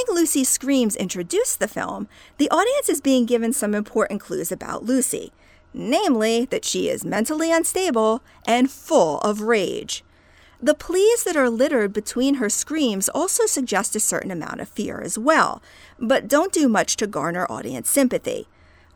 Having 0.00 0.14
Lucy's 0.14 0.48
screams 0.48 0.96
introduce 0.96 1.56
the 1.56 1.68
film, 1.68 2.08
the 2.38 2.50
audience 2.50 2.88
is 2.88 3.00
being 3.00 3.26
given 3.26 3.52
some 3.52 3.74
important 3.74 4.20
clues 4.20 4.50
about 4.52 4.84
Lucy, 4.84 5.32
namely 5.74 6.44
that 6.46 6.64
she 6.64 6.88
is 6.88 7.04
mentally 7.04 7.52
unstable 7.52 8.22
and 8.46 8.70
full 8.70 9.18
of 9.20 9.42
rage. 9.42 10.04
The 10.62 10.74
pleas 10.74 11.24
that 11.24 11.36
are 11.36 11.50
littered 11.50 11.92
between 11.92 12.34
her 12.34 12.48
screams 12.48 13.08
also 13.08 13.46
suggest 13.46 13.96
a 13.96 14.00
certain 14.00 14.30
amount 14.30 14.60
of 14.60 14.68
fear 14.68 15.00
as 15.00 15.18
well, 15.18 15.62
but 15.98 16.28
don't 16.28 16.52
do 16.52 16.68
much 16.68 16.96
to 16.96 17.06
garner 17.06 17.46
audience 17.50 17.88
sympathy. 17.88 18.46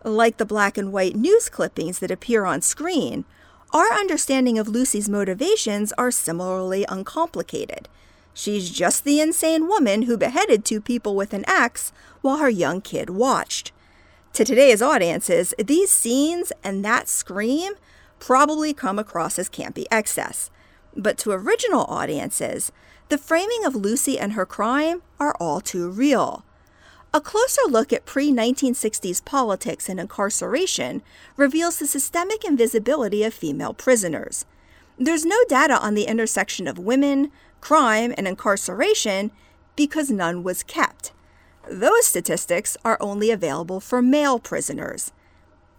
Like 0.05 0.37
the 0.37 0.45
black 0.45 0.77
and 0.77 0.93
white 0.93 1.17
news 1.17 1.49
clippings 1.49 2.01
that 2.01 2.11
appear 2.11 2.45
on 2.45 2.61
screen, 2.61 3.25
our 3.73 3.93
understanding 3.93 4.59
of 4.59 4.69
Lucy's 4.69 5.09
motivations 5.09 5.93
are 5.95 6.11
similarly 6.11 6.85
uncomplicated. 6.89 7.89
She's 8.35 8.69
just 8.69 9.05
the 9.05 9.21
insane 9.21 9.69
woman 9.69 10.03
who 10.03 10.17
beheaded 10.17 10.65
two 10.65 10.81
people 10.81 11.15
with 11.15 11.33
an 11.33 11.45
axe 11.47 11.93
while 12.21 12.39
her 12.39 12.51
young 12.51 12.81
kid 12.81 13.09
watched. 13.09 13.73
To 14.35 14.45
today's 14.45 14.83
audiences, 14.83 15.55
these 15.57 15.91
scenes 15.91 16.53
and 16.65 16.85
that 16.85 17.09
scream 17.09 17.75
probably 18.19 18.75
come 18.75 18.99
across 18.99 19.39
as 19.39 19.49
campy 19.49 19.85
excess. 19.91 20.51
But 20.97 21.19
to 21.19 21.31
original 21.31 21.85
audiences, 21.85 22.73
the 23.09 23.19
framing 23.19 23.65
of 23.65 23.77
Lucy 23.77 24.19
and 24.19 24.33
her 24.33 24.45
crime 24.45 25.03
are 25.21 25.37
all 25.39 25.61
too 25.61 25.89
real. 25.89 26.45
A 27.13 27.21
closer 27.21 27.63
look 27.69 27.93
at 27.93 28.07
pre 28.07 28.33
1960s 28.33 29.25
politics 29.25 29.89
and 29.89 30.01
incarceration 30.01 31.03
reveals 31.37 31.79
the 31.79 31.87
systemic 31.87 32.45
invisibility 32.45 33.23
of 33.23 33.33
female 33.33 33.73
prisoners. 33.73 34.45
There's 34.99 35.25
no 35.25 35.37
data 35.49 35.79
on 35.79 35.95
the 35.95 36.09
intersection 36.09 36.67
of 36.67 36.79
women, 36.79 37.31
crime, 37.65 38.13
and 38.19 38.29
incarceration 38.29 39.31
because 39.75 40.11
none 40.11 40.43
was 40.43 40.63
kept. 40.63 41.13
Those 41.69 42.07
statistics 42.07 42.77
are 42.85 42.99
only 43.01 43.31
available 43.31 43.81
for 43.81 44.03
male 44.03 44.39
prisoners. 44.39 45.13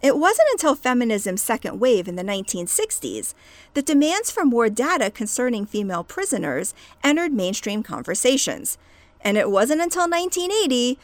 It 0.01 0.17
wasn't 0.17 0.49
until 0.51 0.73
feminism's 0.73 1.43
second 1.43 1.79
wave 1.79 2.07
in 2.07 2.15
the 2.15 2.23
1960s 2.23 3.35
that 3.75 3.85
demands 3.85 4.31
for 4.31 4.45
more 4.45 4.67
data 4.67 5.11
concerning 5.11 5.67
female 5.67 6.03
prisoners 6.03 6.73
entered 7.03 7.31
mainstream 7.31 7.83
conversations. 7.83 8.79
And 9.21 9.37
it 9.37 9.51
wasn't 9.51 9.81
until 9.81 10.09
1980, 10.09 10.97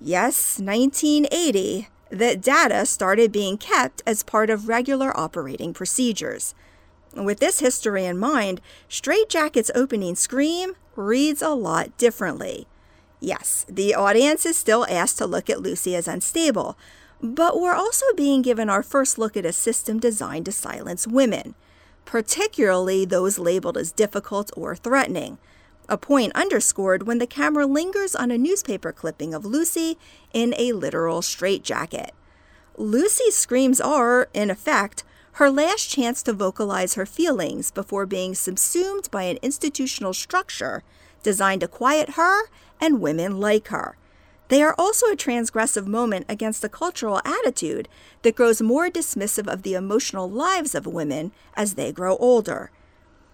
yes, 0.00 0.58
1980, 0.58 1.88
that 2.08 2.40
data 2.40 2.86
started 2.86 3.32
being 3.32 3.58
kept 3.58 4.02
as 4.06 4.22
part 4.22 4.48
of 4.48 4.66
regular 4.66 5.14
operating 5.14 5.74
procedures. 5.74 6.54
With 7.14 7.40
this 7.40 7.60
history 7.60 8.06
in 8.06 8.18
mind, 8.18 8.60
Strait-Jacket's 8.88 9.70
opening 9.74 10.14
scream 10.14 10.74
reads 10.96 11.42
a 11.42 11.50
lot 11.50 11.96
differently. 11.98 12.66
Yes, 13.20 13.66
the 13.68 13.94
audience 13.94 14.46
is 14.46 14.56
still 14.56 14.86
asked 14.88 15.18
to 15.18 15.26
look 15.26 15.50
at 15.50 15.60
Lucy 15.60 15.94
as 15.94 16.08
unstable, 16.08 16.76
But 17.22 17.60
we're 17.60 17.74
also 17.74 18.06
being 18.16 18.42
given 18.42 18.68
our 18.68 18.82
first 18.82 19.16
look 19.16 19.36
at 19.36 19.46
a 19.46 19.52
system 19.52 20.00
designed 20.00 20.46
to 20.46 20.52
silence 20.52 21.06
women, 21.06 21.54
particularly 22.04 23.04
those 23.04 23.38
labeled 23.38 23.76
as 23.76 23.92
difficult 23.92 24.50
or 24.56 24.74
threatening. 24.74 25.38
A 25.88 25.96
point 25.96 26.34
underscored 26.34 27.06
when 27.06 27.18
the 27.18 27.26
camera 27.26 27.66
lingers 27.66 28.16
on 28.16 28.32
a 28.32 28.38
newspaper 28.38 28.92
clipping 28.92 29.34
of 29.34 29.44
Lucy 29.44 29.98
in 30.32 30.52
a 30.58 30.72
literal 30.72 31.22
straitjacket. 31.22 32.12
Lucy's 32.76 33.36
screams 33.36 33.80
are, 33.80 34.28
in 34.34 34.50
effect, 34.50 35.04
her 35.32 35.50
last 35.50 35.88
chance 35.88 36.22
to 36.22 36.32
vocalize 36.32 36.94
her 36.94 37.06
feelings 37.06 37.70
before 37.70 38.06
being 38.06 38.34
subsumed 38.34 39.10
by 39.10 39.24
an 39.24 39.38
institutional 39.42 40.12
structure 40.12 40.82
designed 41.22 41.60
to 41.62 41.68
quiet 41.68 42.10
her 42.10 42.48
and 42.80 43.00
women 43.00 43.40
like 43.40 43.68
her. 43.68 43.96
They 44.48 44.62
are 44.62 44.74
also 44.76 45.06
a 45.06 45.16
transgressive 45.16 45.86
moment 45.86 46.26
against 46.28 46.62
a 46.64 46.68
cultural 46.68 47.22
attitude 47.24 47.88
that 48.20 48.36
grows 48.36 48.60
more 48.60 48.90
dismissive 48.90 49.50
of 49.50 49.62
the 49.62 49.72
emotional 49.72 50.28
lives 50.28 50.74
of 50.74 50.86
women 50.86 51.32
as 51.54 51.74
they 51.74 51.92
grow 51.92 52.16
older. 52.18 52.70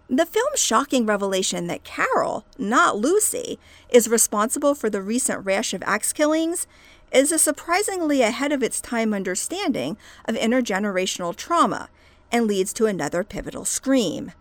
The 0.08 0.24
film's 0.24 0.60
shocking 0.60 1.04
revelation 1.04 1.66
that 1.66 1.82
Carol, 1.84 2.46
not 2.56 2.96
Lucy, 2.96 3.58
is 3.90 4.08
responsible 4.08 4.74
for 4.74 4.88
the 4.88 5.02
recent 5.02 5.44
rash 5.44 5.74
of 5.74 5.82
axe 5.82 6.12
killings 6.12 6.68
is 7.12 7.32
a 7.32 7.38
surprisingly 7.38 8.22
ahead 8.22 8.52
of 8.52 8.62
its 8.62 8.80
time 8.80 9.14
understanding 9.14 9.96
of 10.26 10.34
intergenerational 10.34 11.34
trauma 11.34 11.88
and 12.30 12.46
leads 12.46 12.72
to 12.74 12.86
another 12.86 13.24
pivotal 13.24 13.64
scream. 13.64 14.32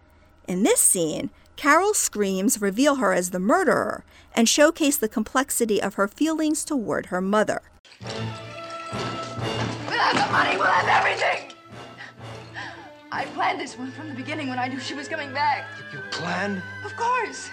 In 0.48 0.64
this 0.64 0.82
scene, 0.82 1.30
Carol's 1.56 1.98
screams 1.98 2.62
reveal 2.62 2.96
her 2.96 3.14
as 3.14 3.32
the 3.32 3.40
murderer 3.40 4.04
and 4.36 4.48
showcase 4.48 4.98
the 4.98 5.10
complexity 5.10 5.82
of 5.82 5.96
her 5.96 6.08
feelings 6.08 6.64
toward 6.64 7.08
her 7.08 7.22
mother. 7.22 7.62
We'll 8.02 8.12
have 9.98 10.16
the 10.16 10.32
money, 10.32 10.58
we'll 10.58 10.68
have 10.68 10.88
everything! 10.88 11.54
I 13.12 13.26
planned 13.26 13.60
this 13.60 13.78
one 13.78 13.92
from 13.92 14.10
the 14.10 14.16
beginning 14.16 14.50
when 14.50 14.60
I 14.60 14.68
knew 14.68 14.80
she 14.80 14.94
was 14.94 15.08
coming 15.08 15.34
back. 15.34 15.66
You 15.92 16.00
planned? 16.12 16.62
Of 16.86 16.96
course. 16.96 17.50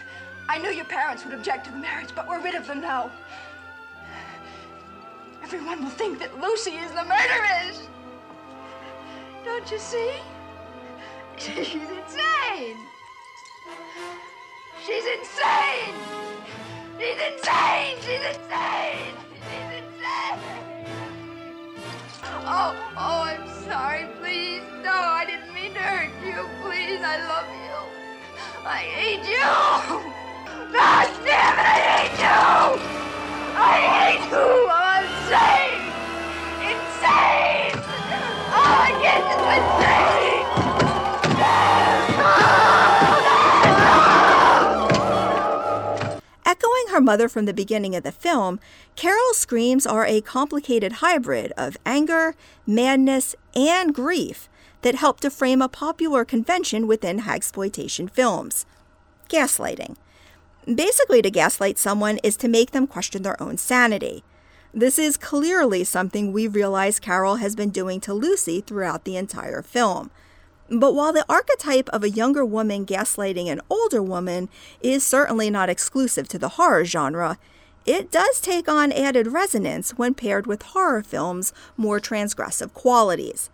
I 0.48 0.58
knew 0.58 0.68
your 0.70 0.84
parents 0.84 1.24
would 1.24 1.32
object 1.32 1.64
to 1.66 1.70
the 1.70 1.78
marriage, 1.78 2.10
but 2.14 2.28
we're 2.28 2.42
rid 2.42 2.54
of 2.54 2.66
them 2.66 2.82
now. 2.82 3.10
Everyone 5.44 5.84
will 5.84 5.90
think 5.90 6.18
that 6.20 6.40
Lucy 6.40 6.70
is 6.70 6.90
the 6.92 7.04
murderess. 7.04 7.86
Don't 9.44 9.70
you 9.70 9.78
see? 9.78 10.14
She's 11.36 11.58
insane. 11.58 12.78
She's 14.86 15.04
insane. 15.04 15.94
She's 16.98 17.20
insane. 17.28 17.96
She's 18.00 18.24
insane. 18.32 19.14
She's 19.44 19.70
insane. 19.84 20.40
Oh, 22.46 22.74
oh, 22.96 23.22
I'm 23.28 23.46
sorry. 23.68 24.06
Please, 24.22 24.62
no, 24.82 24.92
I 24.92 25.26
didn't 25.26 25.52
mean 25.52 25.74
to 25.74 25.80
hurt 25.80 26.10
you. 26.24 26.48
Please, 26.62 27.00
I 27.04 27.18
love 27.28 27.48
you. 27.52 27.76
I 28.64 28.78
hate 28.78 29.28
you. 29.28 29.44
God 30.72 31.08
damn 31.22 31.58
it, 31.60 31.68
I 31.68 31.80
hate 32.00 32.18
you. 32.18 33.04
I 33.56 34.16
hate 34.16 34.30
you. 34.30 34.83
Insane. 35.24 35.80
Insane. 36.60 37.80
Oh, 38.52 38.84
insane. 39.00 40.44
Echoing 46.44 46.86
her 46.90 47.00
mother 47.00 47.30
from 47.30 47.46
the 47.46 47.54
beginning 47.54 47.96
of 47.96 48.02
the 48.02 48.12
film, 48.12 48.60
Carol's 48.96 49.38
screams 49.38 49.86
are 49.86 50.04
a 50.04 50.20
complicated 50.20 50.92
hybrid 50.92 51.52
of 51.56 51.78
anger, 51.86 52.34
madness, 52.66 53.34
and 53.56 53.94
grief 53.94 54.50
that 54.82 54.96
help 54.96 55.20
to 55.20 55.30
frame 55.30 55.62
a 55.62 55.68
popular 55.68 56.26
convention 56.26 56.86
within 56.86 57.20
hagsploitation 57.20 58.10
films 58.10 58.66
gaslighting. 59.30 59.96
Basically, 60.66 61.22
to 61.22 61.30
gaslight 61.30 61.78
someone 61.78 62.18
is 62.22 62.36
to 62.36 62.46
make 62.48 62.72
them 62.72 62.86
question 62.86 63.22
their 63.22 63.42
own 63.42 63.56
sanity. 63.56 64.22
This 64.76 64.98
is 64.98 65.16
clearly 65.16 65.84
something 65.84 66.32
we 66.32 66.48
realize 66.48 66.98
Carol 66.98 67.36
has 67.36 67.54
been 67.54 67.70
doing 67.70 68.00
to 68.00 68.12
Lucy 68.12 68.60
throughout 68.60 69.04
the 69.04 69.16
entire 69.16 69.62
film. 69.62 70.10
But 70.68 70.96
while 70.96 71.12
the 71.12 71.24
archetype 71.28 71.88
of 71.90 72.02
a 72.02 72.10
younger 72.10 72.44
woman 72.44 72.84
gaslighting 72.84 73.46
an 73.46 73.60
older 73.70 74.02
woman 74.02 74.48
is 74.82 75.06
certainly 75.06 75.48
not 75.48 75.68
exclusive 75.68 76.26
to 76.26 76.40
the 76.40 76.48
horror 76.50 76.84
genre, 76.84 77.38
it 77.86 78.10
does 78.10 78.40
take 78.40 78.68
on 78.68 78.90
added 78.90 79.28
resonance 79.28 79.92
when 79.92 80.12
paired 80.12 80.48
with 80.48 80.62
horror 80.62 81.04
films' 81.04 81.52
more 81.76 82.00
transgressive 82.00 82.74
qualities. 82.74 83.50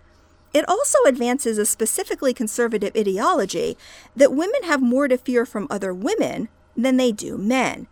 It 0.54 0.66
also 0.66 1.00
advances 1.04 1.58
a 1.58 1.66
specifically 1.66 2.32
conservative 2.32 2.96
ideology 2.96 3.76
that 4.16 4.32
women 4.32 4.62
have 4.62 4.80
more 4.80 5.06
to 5.06 5.18
fear 5.18 5.44
from 5.44 5.66
other 5.68 5.92
women 5.92 6.48
than 6.74 6.96
they 6.96 7.12
do 7.12 7.36
men. 7.36 7.88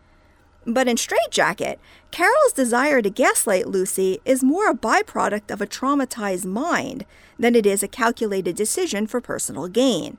But 0.65 0.87
in 0.87 0.97
Straitjacket, 0.97 1.79
Carol's 2.11 2.53
desire 2.53 3.01
to 3.01 3.09
gaslight 3.09 3.67
Lucy 3.67 4.19
is 4.25 4.43
more 4.43 4.69
a 4.69 4.75
byproduct 4.75 5.51
of 5.51 5.61
a 5.61 5.67
traumatized 5.67 6.45
mind 6.45 7.05
than 7.37 7.55
it 7.55 7.65
is 7.65 7.81
a 7.81 7.87
calculated 7.87 8.55
decision 8.55 9.07
for 9.07 9.21
personal 9.21 9.67
gain. 9.67 10.17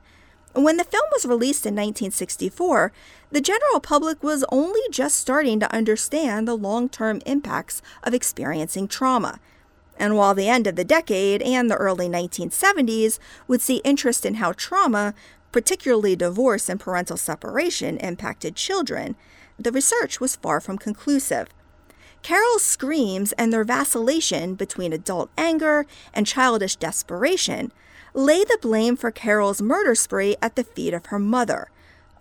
When 0.53 0.75
the 0.77 0.83
film 0.83 1.05
was 1.13 1.25
released 1.25 1.65
in 1.65 1.75
1964, 1.75 2.91
the 3.31 3.39
general 3.39 3.79
public 3.79 4.21
was 4.21 4.43
only 4.51 4.81
just 4.91 5.15
starting 5.15 5.59
to 5.61 5.73
understand 5.73 6.47
the 6.47 6.57
long 6.57 6.89
term 6.89 7.21
impacts 7.25 7.81
of 8.03 8.13
experiencing 8.13 8.87
trauma. 8.87 9.39
And 9.97 10.17
while 10.17 10.33
the 10.33 10.49
end 10.49 10.67
of 10.67 10.75
the 10.75 10.83
decade 10.83 11.41
and 11.41 11.69
the 11.69 11.75
early 11.75 12.09
1970s 12.09 13.19
would 13.47 13.61
see 13.61 13.77
interest 13.85 14.25
in 14.25 14.35
how 14.35 14.51
trauma, 14.51 15.13
particularly 15.51 16.15
divorce 16.15 16.67
and 16.67 16.79
parental 16.79 17.17
separation, 17.17 17.97
impacted 17.97 18.55
children, 18.55 19.15
the 19.61 19.71
research 19.71 20.19
was 20.19 20.35
far 20.35 20.59
from 20.59 20.77
conclusive. 20.77 21.47
Carol's 22.21 22.63
screams 22.63 23.31
and 23.33 23.51
their 23.51 23.63
vacillation 23.63 24.55
between 24.55 24.93
adult 24.93 25.29
anger 25.37 25.85
and 26.13 26.27
childish 26.27 26.75
desperation 26.75 27.71
lay 28.13 28.43
the 28.43 28.59
blame 28.61 28.95
for 28.95 29.11
Carol's 29.11 29.61
murder 29.61 29.95
spree 29.95 30.35
at 30.41 30.55
the 30.55 30.63
feet 30.63 30.93
of 30.93 31.07
her 31.07 31.19
mother, 31.19 31.69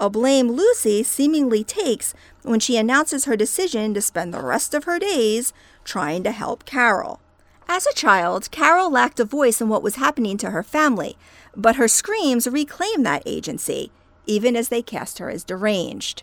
a 0.00 0.08
blame 0.08 0.50
Lucy 0.50 1.02
seemingly 1.02 1.62
takes 1.62 2.14
when 2.42 2.58
she 2.58 2.78
announces 2.78 3.26
her 3.26 3.36
decision 3.36 3.92
to 3.92 4.00
spend 4.00 4.32
the 4.32 4.42
rest 4.42 4.72
of 4.72 4.84
her 4.84 4.98
days 4.98 5.52
trying 5.84 6.22
to 6.22 6.30
help 6.30 6.64
Carol. 6.64 7.20
As 7.68 7.86
a 7.86 7.94
child, 7.94 8.50
Carol 8.50 8.90
lacked 8.90 9.20
a 9.20 9.24
voice 9.26 9.60
in 9.60 9.68
what 9.68 9.82
was 9.82 9.96
happening 9.96 10.38
to 10.38 10.50
her 10.50 10.62
family, 10.62 11.18
but 11.54 11.76
her 11.76 11.86
screams 11.86 12.48
reclaim 12.48 13.02
that 13.02 13.22
agency, 13.26 13.92
even 14.26 14.56
as 14.56 14.70
they 14.70 14.80
cast 14.80 15.18
her 15.18 15.28
as 15.28 15.44
deranged. 15.44 16.22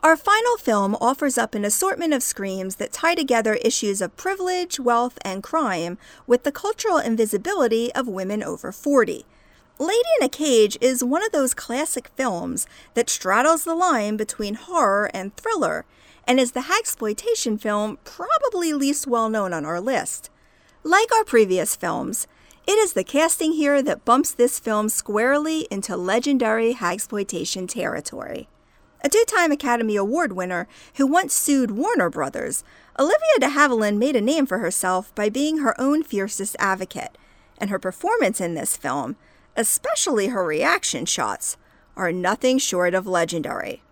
Our 0.00 0.16
final 0.16 0.56
film 0.58 0.96
offers 1.00 1.36
up 1.36 1.56
an 1.56 1.64
assortment 1.64 2.14
of 2.14 2.22
screams 2.22 2.76
that 2.76 2.92
tie 2.92 3.16
together 3.16 3.54
issues 3.54 4.00
of 4.00 4.16
privilege, 4.16 4.78
wealth, 4.78 5.18
and 5.22 5.42
crime 5.42 5.98
with 6.24 6.44
the 6.44 6.52
cultural 6.52 6.98
invisibility 6.98 7.92
of 7.94 8.06
women 8.06 8.40
over 8.40 8.70
40. 8.70 9.26
Lady 9.80 10.08
in 10.20 10.24
a 10.24 10.28
Cage 10.28 10.78
is 10.80 11.02
one 11.02 11.24
of 11.24 11.32
those 11.32 11.52
classic 11.52 12.10
films 12.14 12.64
that 12.94 13.10
straddles 13.10 13.64
the 13.64 13.74
line 13.74 14.16
between 14.16 14.54
horror 14.54 15.10
and 15.12 15.34
thriller, 15.34 15.84
and 16.28 16.38
is 16.38 16.52
the 16.52 16.70
hagsploitation 16.70 17.60
film 17.60 17.98
probably 18.04 18.72
least 18.72 19.08
well 19.08 19.28
known 19.28 19.52
on 19.52 19.64
our 19.64 19.80
list. 19.80 20.30
Like 20.84 21.12
our 21.12 21.24
previous 21.24 21.74
films, 21.74 22.28
it 22.68 22.78
is 22.78 22.92
the 22.92 23.02
casting 23.02 23.52
here 23.52 23.82
that 23.82 24.04
bumps 24.04 24.30
this 24.30 24.60
film 24.60 24.90
squarely 24.90 25.66
into 25.72 25.96
legendary 25.96 26.74
hagsploitation 26.74 27.68
territory. 27.68 28.48
A 29.00 29.08
two 29.08 29.24
time 29.28 29.52
Academy 29.52 29.94
Award 29.94 30.32
winner 30.32 30.66
who 30.96 31.06
once 31.06 31.32
sued 31.32 31.70
Warner 31.70 32.10
Brothers, 32.10 32.64
Olivia 32.98 33.38
de 33.38 33.48
Havilland 33.50 33.98
made 33.98 34.16
a 34.16 34.20
name 34.20 34.44
for 34.44 34.58
herself 34.58 35.14
by 35.14 35.28
being 35.28 35.58
her 35.58 35.80
own 35.80 36.02
fiercest 36.02 36.56
advocate, 36.58 37.16
and 37.58 37.70
her 37.70 37.78
performance 37.78 38.40
in 38.40 38.54
this 38.54 38.76
film, 38.76 39.14
especially 39.56 40.28
her 40.28 40.44
reaction 40.44 41.04
shots, 41.04 41.56
are 41.96 42.10
nothing 42.10 42.58
short 42.58 42.92
of 42.92 43.06
legendary. 43.06 43.82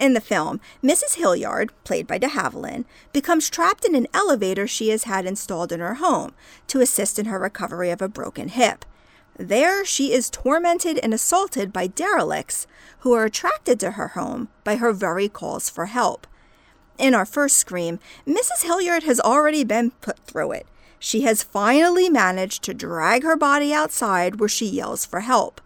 In 0.00 0.14
the 0.14 0.20
film, 0.20 0.60
Mrs. 0.82 1.14
Hilliard, 1.14 1.72
played 1.84 2.08
by 2.08 2.18
de 2.18 2.28
Havilland, 2.28 2.86
becomes 3.12 3.50
trapped 3.50 3.84
in 3.84 3.94
an 3.94 4.08
elevator 4.12 4.66
she 4.66 4.88
has 4.88 5.04
had 5.04 5.26
installed 5.26 5.70
in 5.70 5.80
her 5.80 5.94
home 5.94 6.32
to 6.68 6.80
assist 6.80 7.18
in 7.18 7.26
her 7.26 7.38
recovery 7.38 7.90
of 7.90 8.02
a 8.02 8.08
broken 8.08 8.48
hip. 8.48 8.84
There, 9.36 9.84
she 9.84 10.12
is 10.12 10.30
tormented 10.30 10.98
and 10.98 11.14
assaulted 11.14 11.72
by 11.72 11.86
derelicts 11.86 12.66
who 13.00 13.12
are 13.12 13.24
attracted 13.24 13.80
to 13.80 13.92
her 13.92 14.08
home 14.08 14.48
by 14.64 14.76
her 14.76 14.92
very 14.92 15.28
calls 15.28 15.70
for 15.70 15.86
help. 15.86 16.26
In 16.98 17.14
our 17.14 17.24
first 17.24 17.56
scream, 17.56 17.98
Mrs. 18.26 18.64
Hilliard 18.64 19.04
has 19.04 19.20
already 19.20 19.64
been 19.64 19.92
put 20.02 20.18
through 20.20 20.52
it. 20.52 20.66
She 20.98 21.22
has 21.22 21.42
finally 21.42 22.10
managed 22.10 22.62
to 22.64 22.74
drag 22.74 23.22
her 23.22 23.36
body 23.36 23.72
outside 23.72 24.38
where 24.38 24.50
she 24.50 24.66
yells 24.66 25.06
for 25.06 25.20
help. 25.20 25.62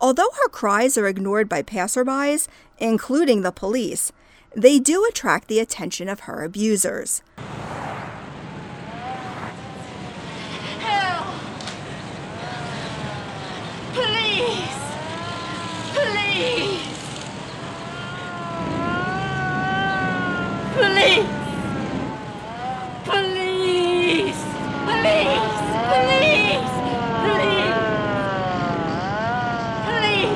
Although 0.00 0.30
her 0.42 0.48
cries 0.48 0.98
are 0.98 1.06
ignored 1.06 1.48
by 1.48 1.62
passerbys, 1.62 2.48
including 2.78 3.42
the 3.42 3.52
police, 3.52 4.10
they 4.56 4.80
do 4.80 5.06
attract 5.08 5.46
the 5.46 5.60
attention 5.60 6.08
of 6.08 6.20
her 6.20 6.42
abusers. 6.42 7.22
Please! 14.32 14.80
Please! 15.92 16.80
Please! 20.72 21.28
Please! 23.04 24.40
Please! 24.88 25.32
Please! 25.92 26.72
Please! 27.12 27.60
Please! 29.84 30.32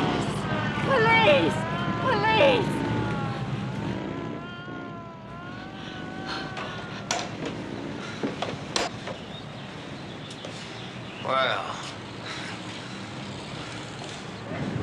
Please! 0.84 1.56
Please! 2.04 2.68
Well, 11.24 11.64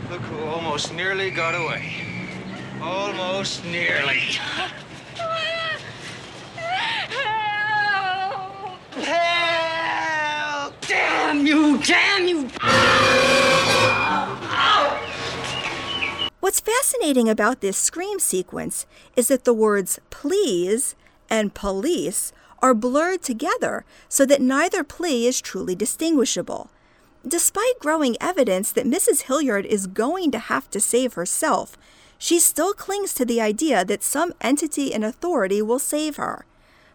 look 0.09 0.22
who 0.33 0.45
almost 0.45 0.93
nearly 0.93 1.29
got 1.29 1.53
away. 1.53 1.93
Almost 2.81 3.63
nearly. 3.65 4.19
Help! 4.19 4.71
Help! 9.05 10.73
Damn 10.87 11.45
you! 11.45 11.77
Damn 11.83 12.27
you! 12.27 12.49
What's 16.39 16.59
fascinating 16.59 17.29
about 17.29 17.61
this 17.61 17.77
scream 17.77 18.19
sequence 18.19 18.85
is 19.15 19.27
that 19.29 19.45
the 19.45 19.53
words 19.53 19.99
please 20.09 20.95
and 21.29 21.53
police 21.53 22.33
are 22.61 22.73
blurred 22.73 23.21
together 23.21 23.85
so 24.09 24.25
that 24.25 24.41
neither 24.41 24.83
plea 24.83 25.27
is 25.27 25.41
truly 25.41 25.75
distinguishable. 25.75 26.69
Despite 27.25 27.79
growing 27.79 28.17
evidence 28.19 28.71
that 28.73 28.85
Mrs. 28.85 29.23
Hilliard 29.23 29.65
is 29.65 29.87
going 29.87 30.29
to 30.31 30.39
have 30.39 30.69
to 30.71 30.79
save 30.79 31.13
herself, 31.13 31.77
she 32.17 32.37
still 32.37 32.73
clings 32.73 33.13
to 33.13 33.25
the 33.25 33.39
idea 33.39 33.85
that 33.85 34.03
some 34.03 34.33
entity 34.41 34.93
in 34.93 35.03
authority 35.03 35.61
will 35.61 35.79
save 35.79 36.17
her. 36.17 36.45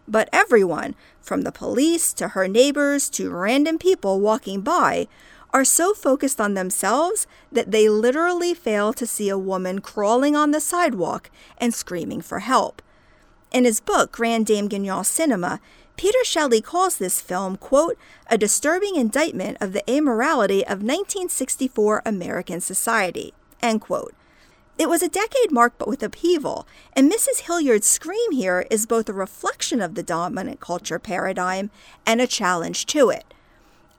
But 0.07 0.29
everyone, 0.31 0.95
from 1.19 1.41
the 1.41 1.51
police 1.51 2.13
to 2.13 2.29
her 2.29 2.47
neighbors 2.47 3.09
to 3.11 3.31
random 3.31 3.77
people 3.77 4.19
walking 4.19 4.61
by, 4.61 5.07
are 5.51 5.65
so 5.65 5.93
focused 5.93 6.39
on 6.39 6.53
themselves 6.53 7.25
that 7.51 7.71
they 7.71 7.89
literally 7.89 8.53
fail 8.53 8.93
to 8.93 9.07
see 9.07 9.29
a 9.29 9.37
woman 9.37 9.81
crawling 9.81 10.35
on 10.35 10.51
the 10.51 10.59
sidewalk 10.59 11.31
and 11.57 11.73
screaming 11.73 12.21
for 12.21 12.39
help. 12.39 12.81
In 13.51 13.65
his 13.65 13.79
book, 13.79 14.11
Grande 14.11 14.45
Dame 14.45 14.67
Guignol 14.67 15.03
Cinema, 15.03 15.59
Peter 15.97 16.23
Shelley 16.23 16.61
calls 16.61 16.97
this 16.97 17.19
film, 17.19 17.57
quote, 17.57 17.97
a 18.27 18.37
disturbing 18.37 18.95
indictment 18.95 19.57
of 19.59 19.73
the 19.73 19.83
amorality 19.87 20.61
of 20.61 20.83
1964 20.83 22.03
American 22.05 22.61
society, 22.61 23.33
end 23.61 23.81
quote. 23.81 24.13
It 24.77 24.87
was 24.87 25.01
a 25.01 25.09
decade 25.09 25.51
marked 25.51 25.79
but 25.79 25.87
with 25.87 26.03
upheaval, 26.03 26.67
and 26.93 27.11
Mrs. 27.11 27.41
Hilliard's 27.41 27.87
scream 27.87 28.31
here 28.31 28.65
is 28.69 28.85
both 28.85 29.09
a 29.09 29.13
reflection 29.13 29.81
of 29.81 29.95
the 29.95 30.03
dominant 30.03 30.59
culture 30.59 30.99
paradigm 30.99 31.71
and 32.05 32.21
a 32.21 32.27
challenge 32.27 32.85
to 32.85 33.09
it. 33.09 33.33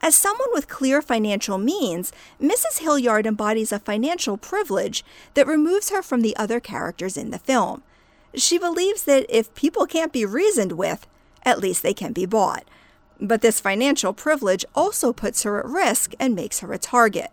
As 0.00 0.14
someone 0.14 0.48
with 0.52 0.68
clear 0.68 1.02
financial 1.02 1.58
means, 1.58 2.12
Mrs. 2.40 2.78
Hilliard 2.78 3.26
embodies 3.26 3.72
a 3.72 3.78
financial 3.78 4.38
privilege 4.38 5.04
that 5.34 5.46
removes 5.46 5.90
her 5.90 6.00
from 6.00 6.22
the 6.22 6.34
other 6.36 6.60
characters 6.60 7.18
in 7.18 7.30
the 7.30 7.38
film. 7.38 7.82
She 8.34 8.58
believes 8.58 9.04
that 9.04 9.26
if 9.28 9.54
people 9.54 9.86
can't 9.86 10.12
be 10.12 10.24
reasoned 10.24 10.72
with, 10.72 11.06
at 11.42 11.58
least 11.58 11.82
they 11.82 11.94
can 11.94 12.12
be 12.12 12.26
bought. 12.26 12.64
But 13.20 13.42
this 13.42 13.60
financial 13.60 14.12
privilege 14.12 14.64
also 14.74 15.12
puts 15.12 15.42
her 15.42 15.58
at 15.58 15.66
risk 15.66 16.14
and 16.18 16.34
makes 16.34 16.60
her 16.60 16.72
a 16.72 16.78
target. 16.78 17.30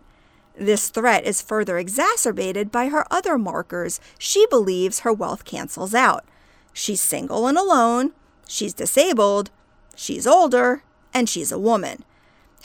This 0.56 0.88
threat 0.88 1.24
is 1.24 1.40
further 1.40 1.78
exacerbated 1.78 2.72
by 2.72 2.88
her 2.88 3.06
other 3.12 3.38
markers 3.38 4.00
she 4.18 4.46
believes 4.48 5.00
her 5.00 5.12
wealth 5.12 5.44
cancels 5.44 5.94
out. 5.94 6.24
She's 6.72 7.00
single 7.00 7.46
and 7.46 7.56
alone, 7.56 8.12
she's 8.48 8.74
disabled, 8.74 9.50
she's 9.94 10.26
older, 10.26 10.82
and 11.14 11.28
she's 11.28 11.52
a 11.52 11.58
woman. 11.58 12.04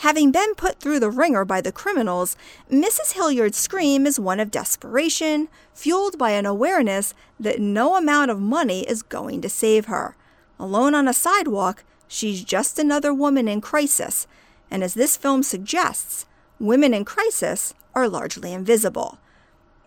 Having 0.03 0.33
been 0.33 0.53
put 0.55 0.81
through 0.81 0.99
the 0.99 1.09
ringer 1.09 1.45
by 1.45 1.61
the 1.61 1.71
criminals, 1.71 2.35
Mrs. 2.69 3.13
Hilliard's 3.13 3.57
scream 3.57 4.05
is 4.05 4.19
one 4.19 4.41
of 4.41 4.51
desperation, 4.51 5.47
fueled 5.73 6.17
by 6.17 6.31
an 6.31 6.45
awareness 6.45 7.13
that 7.39 7.61
no 7.61 7.95
amount 7.95 8.29
of 8.29 8.37
money 8.37 8.81
is 8.81 9.01
going 9.01 9.39
to 9.39 9.47
save 9.47 9.85
her. 9.85 10.17
Alone 10.59 10.93
on 10.93 11.07
a 11.07 11.13
sidewalk, 11.13 11.85
she's 12.05 12.43
just 12.43 12.77
another 12.77 13.13
woman 13.13 13.47
in 13.47 13.61
crisis, 13.61 14.27
and 14.69 14.83
as 14.83 14.93
this 14.93 15.15
film 15.15 15.41
suggests, 15.41 16.25
women 16.59 16.93
in 16.93 17.05
crisis 17.05 17.73
are 17.95 18.09
largely 18.09 18.51
invisible. 18.51 19.19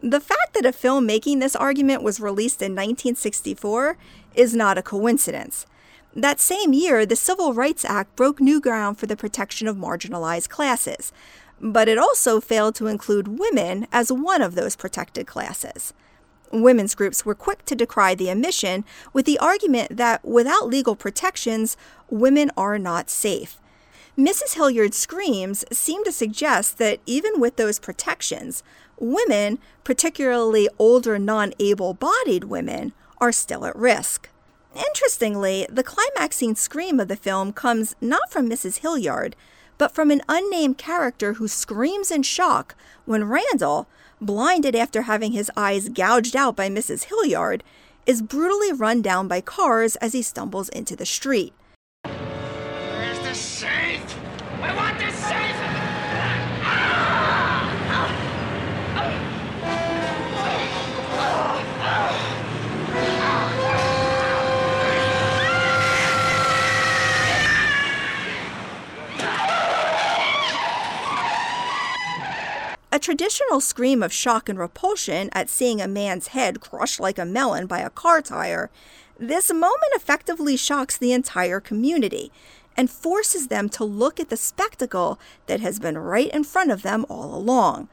The 0.01 0.21
fact 0.21 0.55
that 0.55 0.65
a 0.65 0.73
film 0.73 1.05
making 1.05 1.41
this 1.41 1.55
argument 1.55 2.03
was 2.03 2.21
released 2.21 2.63
in 2.63 2.73
1964 2.73 3.99
is 4.35 4.55
not 4.55 4.79
a 4.79 4.83
coincidence. 4.83 5.67
That 6.17 6.41
same 6.41 6.73
year, 6.73 7.05
the 7.05 7.15
Civil 7.15 7.53
Rights 7.53 7.85
Act 7.85 8.17
broke 8.17 8.41
new 8.41 8.59
ground 8.59 8.97
for 8.97 9.05
the 9.05 9.19
protection 9.19 9.69
of 9.69 9.77
marginalized 9.77 10.49
classes, 10.49 11.13
but 11.61 11.89
it 11.89 11.99
also 11.99 12.41
failed 12.41 12.75
to 12.77 12.87
include 12.87 13.39
women 13.39 13.87
as 13.93 14.11
one 14.11 14.41
of 14.41 14.55
those 14.55 14.77
protected 14.77 15.27
classes. 15.27 15.93
Women's 16.51 16.95
groups 16.95 17.27
were 17.27 17.35
quick 17.35 17.67
to 17.67 17.75
decry 17.75 18.15
the 18.15 18.31
omission 18.31 18.87
with 19.13 19.27
the 19.27 19.39
argument 19.39 19.99
that 19.99 20.25
without 20.25 20.69
legal 20.69 20.97
protections, 20.97 21.77
women 22.09 22.51
are 22.57 22.79
not 22.79 23.11
safe. 23.11 23.61
Mrs. 24.17 24.55
Hilliard's 24.55 24.97
screams 24.97 25.67
seem 25.71 26.03
to 26.05 26.13
suggest 26.13 26.79
that 26.79 27.01
even 27.05 27.39
with 27.39 27.57
those 27.57 27.79
protections, 27.79 28.63
women, 28.99 29.59
particularly 29.85 30.67
older 30.79 31.19
non 31.19 31.53
able 31.59 31.93
bodied 31.93 32.45
women, 32.45 32.95
are 33.19 33.33
still 33.33 33.67
at 33.67 33.77
risk. 33.77 34.31
Interestingly, 34.77 35.67
the 35.71 35.83
climaxing 35.83 36.55
scream 36.55 37.01
of 37.01 37.09
the 37.09 37.17
film 37.17 37.53
comes 37.53 37.95
not 38.01 38.31
from 38.31 38.49
Mrs. 38.49 38.79
Hilliard, 38.79 39.35
but 39.79 39.95
from 39.95 40.11
an 40.11 40.23
unnamed 40.29 40.79
character 40.79 41.35
who 41.35 41.49
screams 41.49 42.11
in 42.11 42.23
shock 42.23 42.75
when 43.05 43.25
Randall, 43.25 43.89
blinded 44.21 44.75
after 44.75 45.03
having 45.03 45.33
his 45.33 45.51
eyes 45.57 45.89
gouged 45.89 46.37
out 46.37 46.57
by 46.57 46.69
Mrs. 46.69 47.05
Hilliard, 47.05 47.63
is 48.07 48.23
brutally 48.23 48.73
run 48.73 49.03
down 49.03 49.29
by 49.29 49.41
cars 49.41 49.97
as 49.97 50.13
he 50.13 50.23
stumbles 50.23 50.69
into 50.71 50.95
the 50.95 51.07
street. 51.07 51.53
A 72.97 72.99
traditional 72.99 73.61
scream 73.61 74.03
of 74.03 74.11
shock 74.11 74.49
and 74.49 74.59
repulsion 74.59 75.29
at 75.33 75.51
seeing 75.51 75.83
a 75.83 75.87
man's 75.87 76.29
head 76.29 76.63
crushed 76.63 76.99
like 76.99 77.19
a 77.19 77.27
melon 77.27 77.67
by 77.67 77.81
a 77.81 77.91
car 77.91 78.23
tire, 78.23 78.71
this 79.21 79.53
moment 79.53 79.93
effectively 79.95 80.57
shocks 80.57 80.97
the 80.97 81.13
entire 81.13 81.61
community 81.61 82.33
and 82.75 82.89
forces 82.89 83.49
them 83.49 83.69
to 83.69 83.85
look 83.85 84.19
at 84.19 84.31
the 84.31 84.37
spectacle 84.39 85.19
that 85.45 85.61
has 85.61 85.79
been 85.79 85.99
right 85.99 86.31
in 86.31 86.43
front 86.43 86.71
of 86.71 86.81
them 86.81 87.05
all 87.11 87.35
along. 87.35 87.89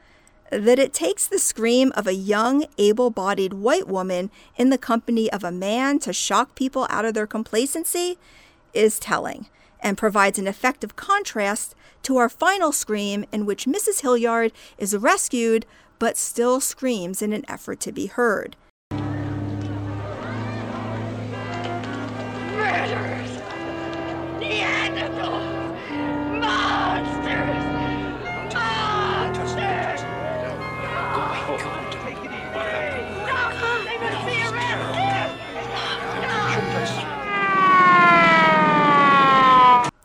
That 0.50 0.78
it 0.78 0.94
takes 0.94 1.26
the 1.26 1.38
scream 1.38 1.92
of 1.94 2.06
a 2.06 2.14
young, 2.14 2.64
able 2.78 3.10
bodied 3.10 3.52
white 3.52 3.86
woman 3.86 4.30
in 4.56 4.70
the 4.70 4.78
company 4.78 5.30
of 5.30 5.44
a 5.44 5.52
man 5.52 5.98
to 5.98 6.14
shock 6.14 6.54
people 6.54 6.86
out 6.88 7.04
of 7.04 7.12
their 7.12 7.26
complacency 7.26 8.16
is 8.72 8.98
telling 8.98 9.48
and 9.84 9.98
provides 9.98 10.38
an 10.38 10.48
effective 10.48 10.96
contrast 10.96 11.76
to 12.02 12.16
our 12.16 12.28
final 12.28 12.72
scream, 12.72 13.24
in 13.30 13.46
which 13.46 13.66
Mrs. 13.66 14.00
Hilliard 14.00 14.52
is 14.78 14.96
rescued 14.96 15.66
but 16.00 16.16
still 16.16 16.58
screams 16.58 17.22
in 17.22 17.32
an 17.32 17.44
effort 17.48 17.78
to 17.80 17.92
be 17.92 18.06
heard. 18.06 18.56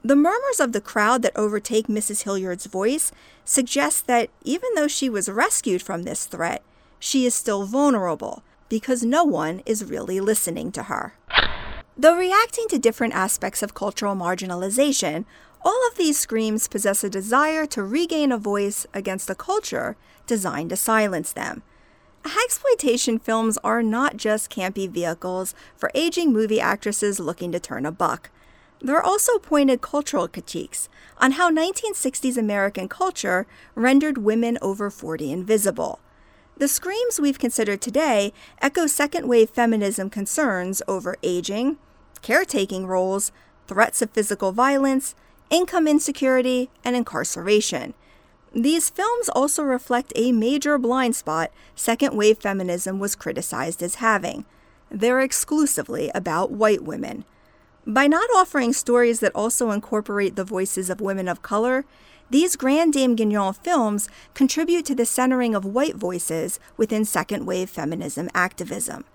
The 0.09 0.15
murmurs 0.15 0.59
of 0.59 0.71
the 0.71 0.81
crowd 0.81 1.21
that 1.21 1.37
overtake 1.37 1.85
Mrs. 1.85 2.23
Hilliard's 2.23 2.65
voice 2.65 3.11
suggest 3.45 4.07
that 4.07 4.31
even 4.43 4.71
though 4.73 4.87
she 4.87 5.07
was 5.07 5.29
rescued 5.29 5.83
from 5.83 6.01
this 6.01 6.25
threat, 6.25 6.63
she 6.97 7.27
is 7.27 7.35
still 7.35 7.67
vulnerable 7.67 8.41
because 8.69 9.03
no 9.03 9.23
one 9.23 9.61
is 9.67 9.85
really 9.85 10.19
listening 10.19 10.71
to 10.71 10.83
her. 10.89 11.13
Though 11.95 12.17
reacting 12.17 12.67
to 12.69 12.79
different 12.79 13.13
aspects 13.13 13.61
of 13.61 13.75
cultural 13.75 14.15
marginalization, 14.15 15.25
all 15.61 15.79
of 15.87 15.95
these 15.95 16.17
screams 16.17 16.67
possess 16.67 17.03
a 17.03 17.09
desire 17.11 17.67
to 17.67 17.83
regain 17.83 18.31
a 18.31 18.39
voice 18.39 18.87
against 18.95 19.29
a 19.29 19.35
culture 19.35 19.95
designed 20.25 20.71
to 20.71 20.75
silence 20.75 21.31
them. 21.31 21.61
Exploitation 22.25 23.19
films 23.19 23.59
are 23.63 23.83
not 23.83 24.17
just 24.17 24.49
campy 24.49 24.89
vehicles 24.89 25.53
for 25.77 25.91
aging 25.93 26.33
movie 26.33 26.59
actresses 26.59 27.19
looking 27.19 27.51
to 27.51 27.59
turn 27.59 27.85
a 27.85 27.91
buck. 27.91 28.31
They're 28.81 29.05
also 29.05 29.37
pointed 29.39 29.81
cultural 29.81 30.27
critiques 30.27 30.87
on 31.17 31.33
how 31.33 31.51
1960s 31.51 32.37
American 32.37 32.87
culture 32.87 33.45
rendered 33.75 34.17
women 34.17 34.57
over 34.61 34.89
40 34.89 35.31
invisible. 35.31 35.99
The 36.57 36.67
screams 36.67 37.19
we've 37.19 37.39
considered 37.39 37.81
today 37.81 38.33
echo 38.61 38.87
second 38.87 39.27
wave 39.27 39.49
feminism 39.49 40.09
concerns 40.09 40.81
over 40.87 41.17
aging, 41.23 41.77
caretaking 42.21 42.87
roles, 42.87 43.31
threats 43.67 44.01
of 44.01 44.11
physical 44.11 44.51
violence, 44.51 45.15
income 45.49 45.87
insecurity, 45.87 46.69
and 46.83 46.95
incarceration. 46.95 47.93
These 48.53 48.89
films 48.89 49.29
also 49.29 49.61
reflect 49.63 50.11
a 50.15 50.31
major 50.31 50.77
blind 50.77 51.15
spot 51.15 51.51
second 51.75 52.15
wave 52.15 52.39
feminism 52.39 52.99
was 52.99 53.15
criticized 53.15 53.83
as 53.83 53.95
having. 53.95 54.45
They're 54.89 55.21
exclusively 55.21 56.11
about 56.15 56.51
white 56.51 56.83
women. 56.83 57.25
By 57.87 58.07
not 58.07 58.29
offering 58.35 58.73
stories 58.73 59.19
that 59.21 59.31
also 59.33 59.71
incorporate 59.71 60.35
the 60.35 60.43
voices 60.43 60.89
of 60.89 61.01
women 61.01 61.27
of 61.27 61.41
color, 61.41 61.85
these 62.29 62.55
Grande 62.55 62.93
Dame 62.93 63.15
Guignol 63.15 63.53
films 63.53 64.07
contribute 64.33 64.85
to 64.85 64.95
the 64.95 65.05
centering 65.05 65.55
of 65.55 65.65
white 65.65 65.95
voices 65.95 66.59
within 66.77 67.05
second 67.05 67.45
wave 67.45 67.69
feminism 67.69 68.29
activism. 68.35 69.05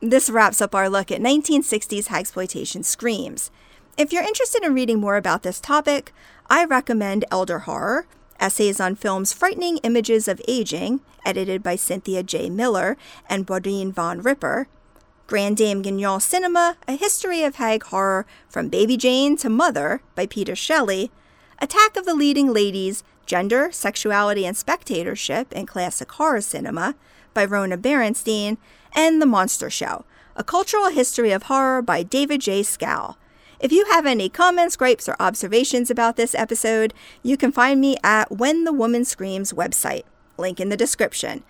This 0.00 0.30
wraps 0.30 0.62
up 0.62 0.74
our 0.74 0.88
look 0.88 1.10
at 1.10 1.20
1960s 1.20 2.06
hagsploitation 2.06 2.84
screams. 2.84 3.50
If 3.96 4.12
you're 4.12 4.22
interested 4.22 4.62
in 4.62 4.74
reading 4.74 5.00
more 5.00 5.16
about 5.16 5.42
this 5.42 5.60
topic, 5.60 6.14
I 6.48 6.64
recommend 6.64 7.24
Elder 7.30 7.60
Horror, 7.60 8.06
Essays 8.40 8.80
on 8.80 8.94
Film's 8.94 9.32
Frightening 9.32 9.78
Images 9.78 10.28
of 10.28 10.40
Aging, 10.46 11.00
edited 11.26 11.62
by 11.62 11.74
Cynthia 11.74 12.22
J. 12.22 12.48
Miller 12.48 12.96
and 13.28 13.44
Bowdoin 13.44 13.92
Van 13.92 14.22
Riper, 14.22 14.68
Grande 15.28 15.58
Dame 15.58 15.82
Guignol 15.82 16.22
Cinema, 16.22 16.78
A 16.88 16.96
History 16.96 17.42
of 17.42 17.56
Hag 17.56 17.82
Horror 17.82 18.24
from 18.48 18.70
Baby 18.70 18.96
Jane 18.96 19.36
to 19.36 19.50
Mother 19.50 20.00
by 20.14 20.24
Peter 20.24 20.56
Shelley, 20.56 21.10
Attack 21.58 21.98
of 21.98 22.06
the 22.06 22.14
Leading 22.14 22.50
Ladies, 22.50 23.04
Gender, 23.26 23.70
Sexuality, 23.70 24.46
and 24.46 24.56
Spectatorship 24.56 25.52
in 25.52 25.66
Classic 25.66 26.10
Horror 26.10 26.40
Cinema 26.40 26.94
by 27.34 27.44
Rhona 27.44 27.76
Berenstein, 27.76 28.56
and 28.94 29.20
The 29.20 29.26
Monster 29.26 29.68
Show, 29.68 30.06
A 30.34 30.42
Cultural 30.42 30.88
History 30.88 31.30
of 31.30 31.42
Horror 31.42 31.82
by 31.82 32.02
David 32.02 32.40
J. 32.40 32.62
Skal. 32.62 33.18
If 33.60 33.70
you 33.70 33.84
have 33.90 34.06
any 34.06 34.30
comments, 34.30 34.76
gripes, 34.76 35.10
or 35.10 35.16
observations 35.20 35.90
about 35.90 36.16
this 36.16 36.34
episode, 36.34 36.94
you 37.22 37.36
can 37.36 37.52
find 37.52 37.82
me 37.82 37.98
at 38.02 38.32
When 38.32 38.64
the 38.64 38.72
Woman 38.72 39.04
Screams 39.04 39.52
website. 39.52 40.04
Link 40.38 40.58
in 40.58 40.70
the 40.70 40.76
description. 40.76 41.44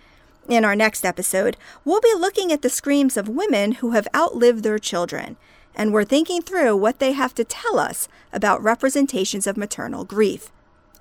In 0.49 0.65
our 0.65 0.75
next 0.75 1.05
episode, 1.05 1.57
we'll 1.85 2.01
be 2.01 2.15
looking 2.17 2.51
at 2.51 2.63
the 2.63 2.71
screams 2.71 3.17
of 3.17 3.29
women 3.29 3.73
who 3.73 3.91
have 3.91 4.07
outlived 4.15 4.63
their 4.63 4.79
children, 4.79 5.37
and 5.75 5.93
we're 5.93 6.03
thinking 6.03 6.41
through 6.41 6.75
what 6.75 6.97
they 6.97 7.11
have 7.11 7.35
to 7.35 7.43
tell 7.43 7.77
us 7.77 8.07
about 8.33 8.63
representations 8.63 9.45
of 9.45 9.57
maternal 9.57 10.03
grief. 10.03 10.51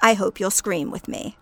I 0.02 0.12
hope 0.12 0.38
you'll 0.38 0.50
scream 0.50 0.90
with 0.90 1.08
me. 1.08 1.38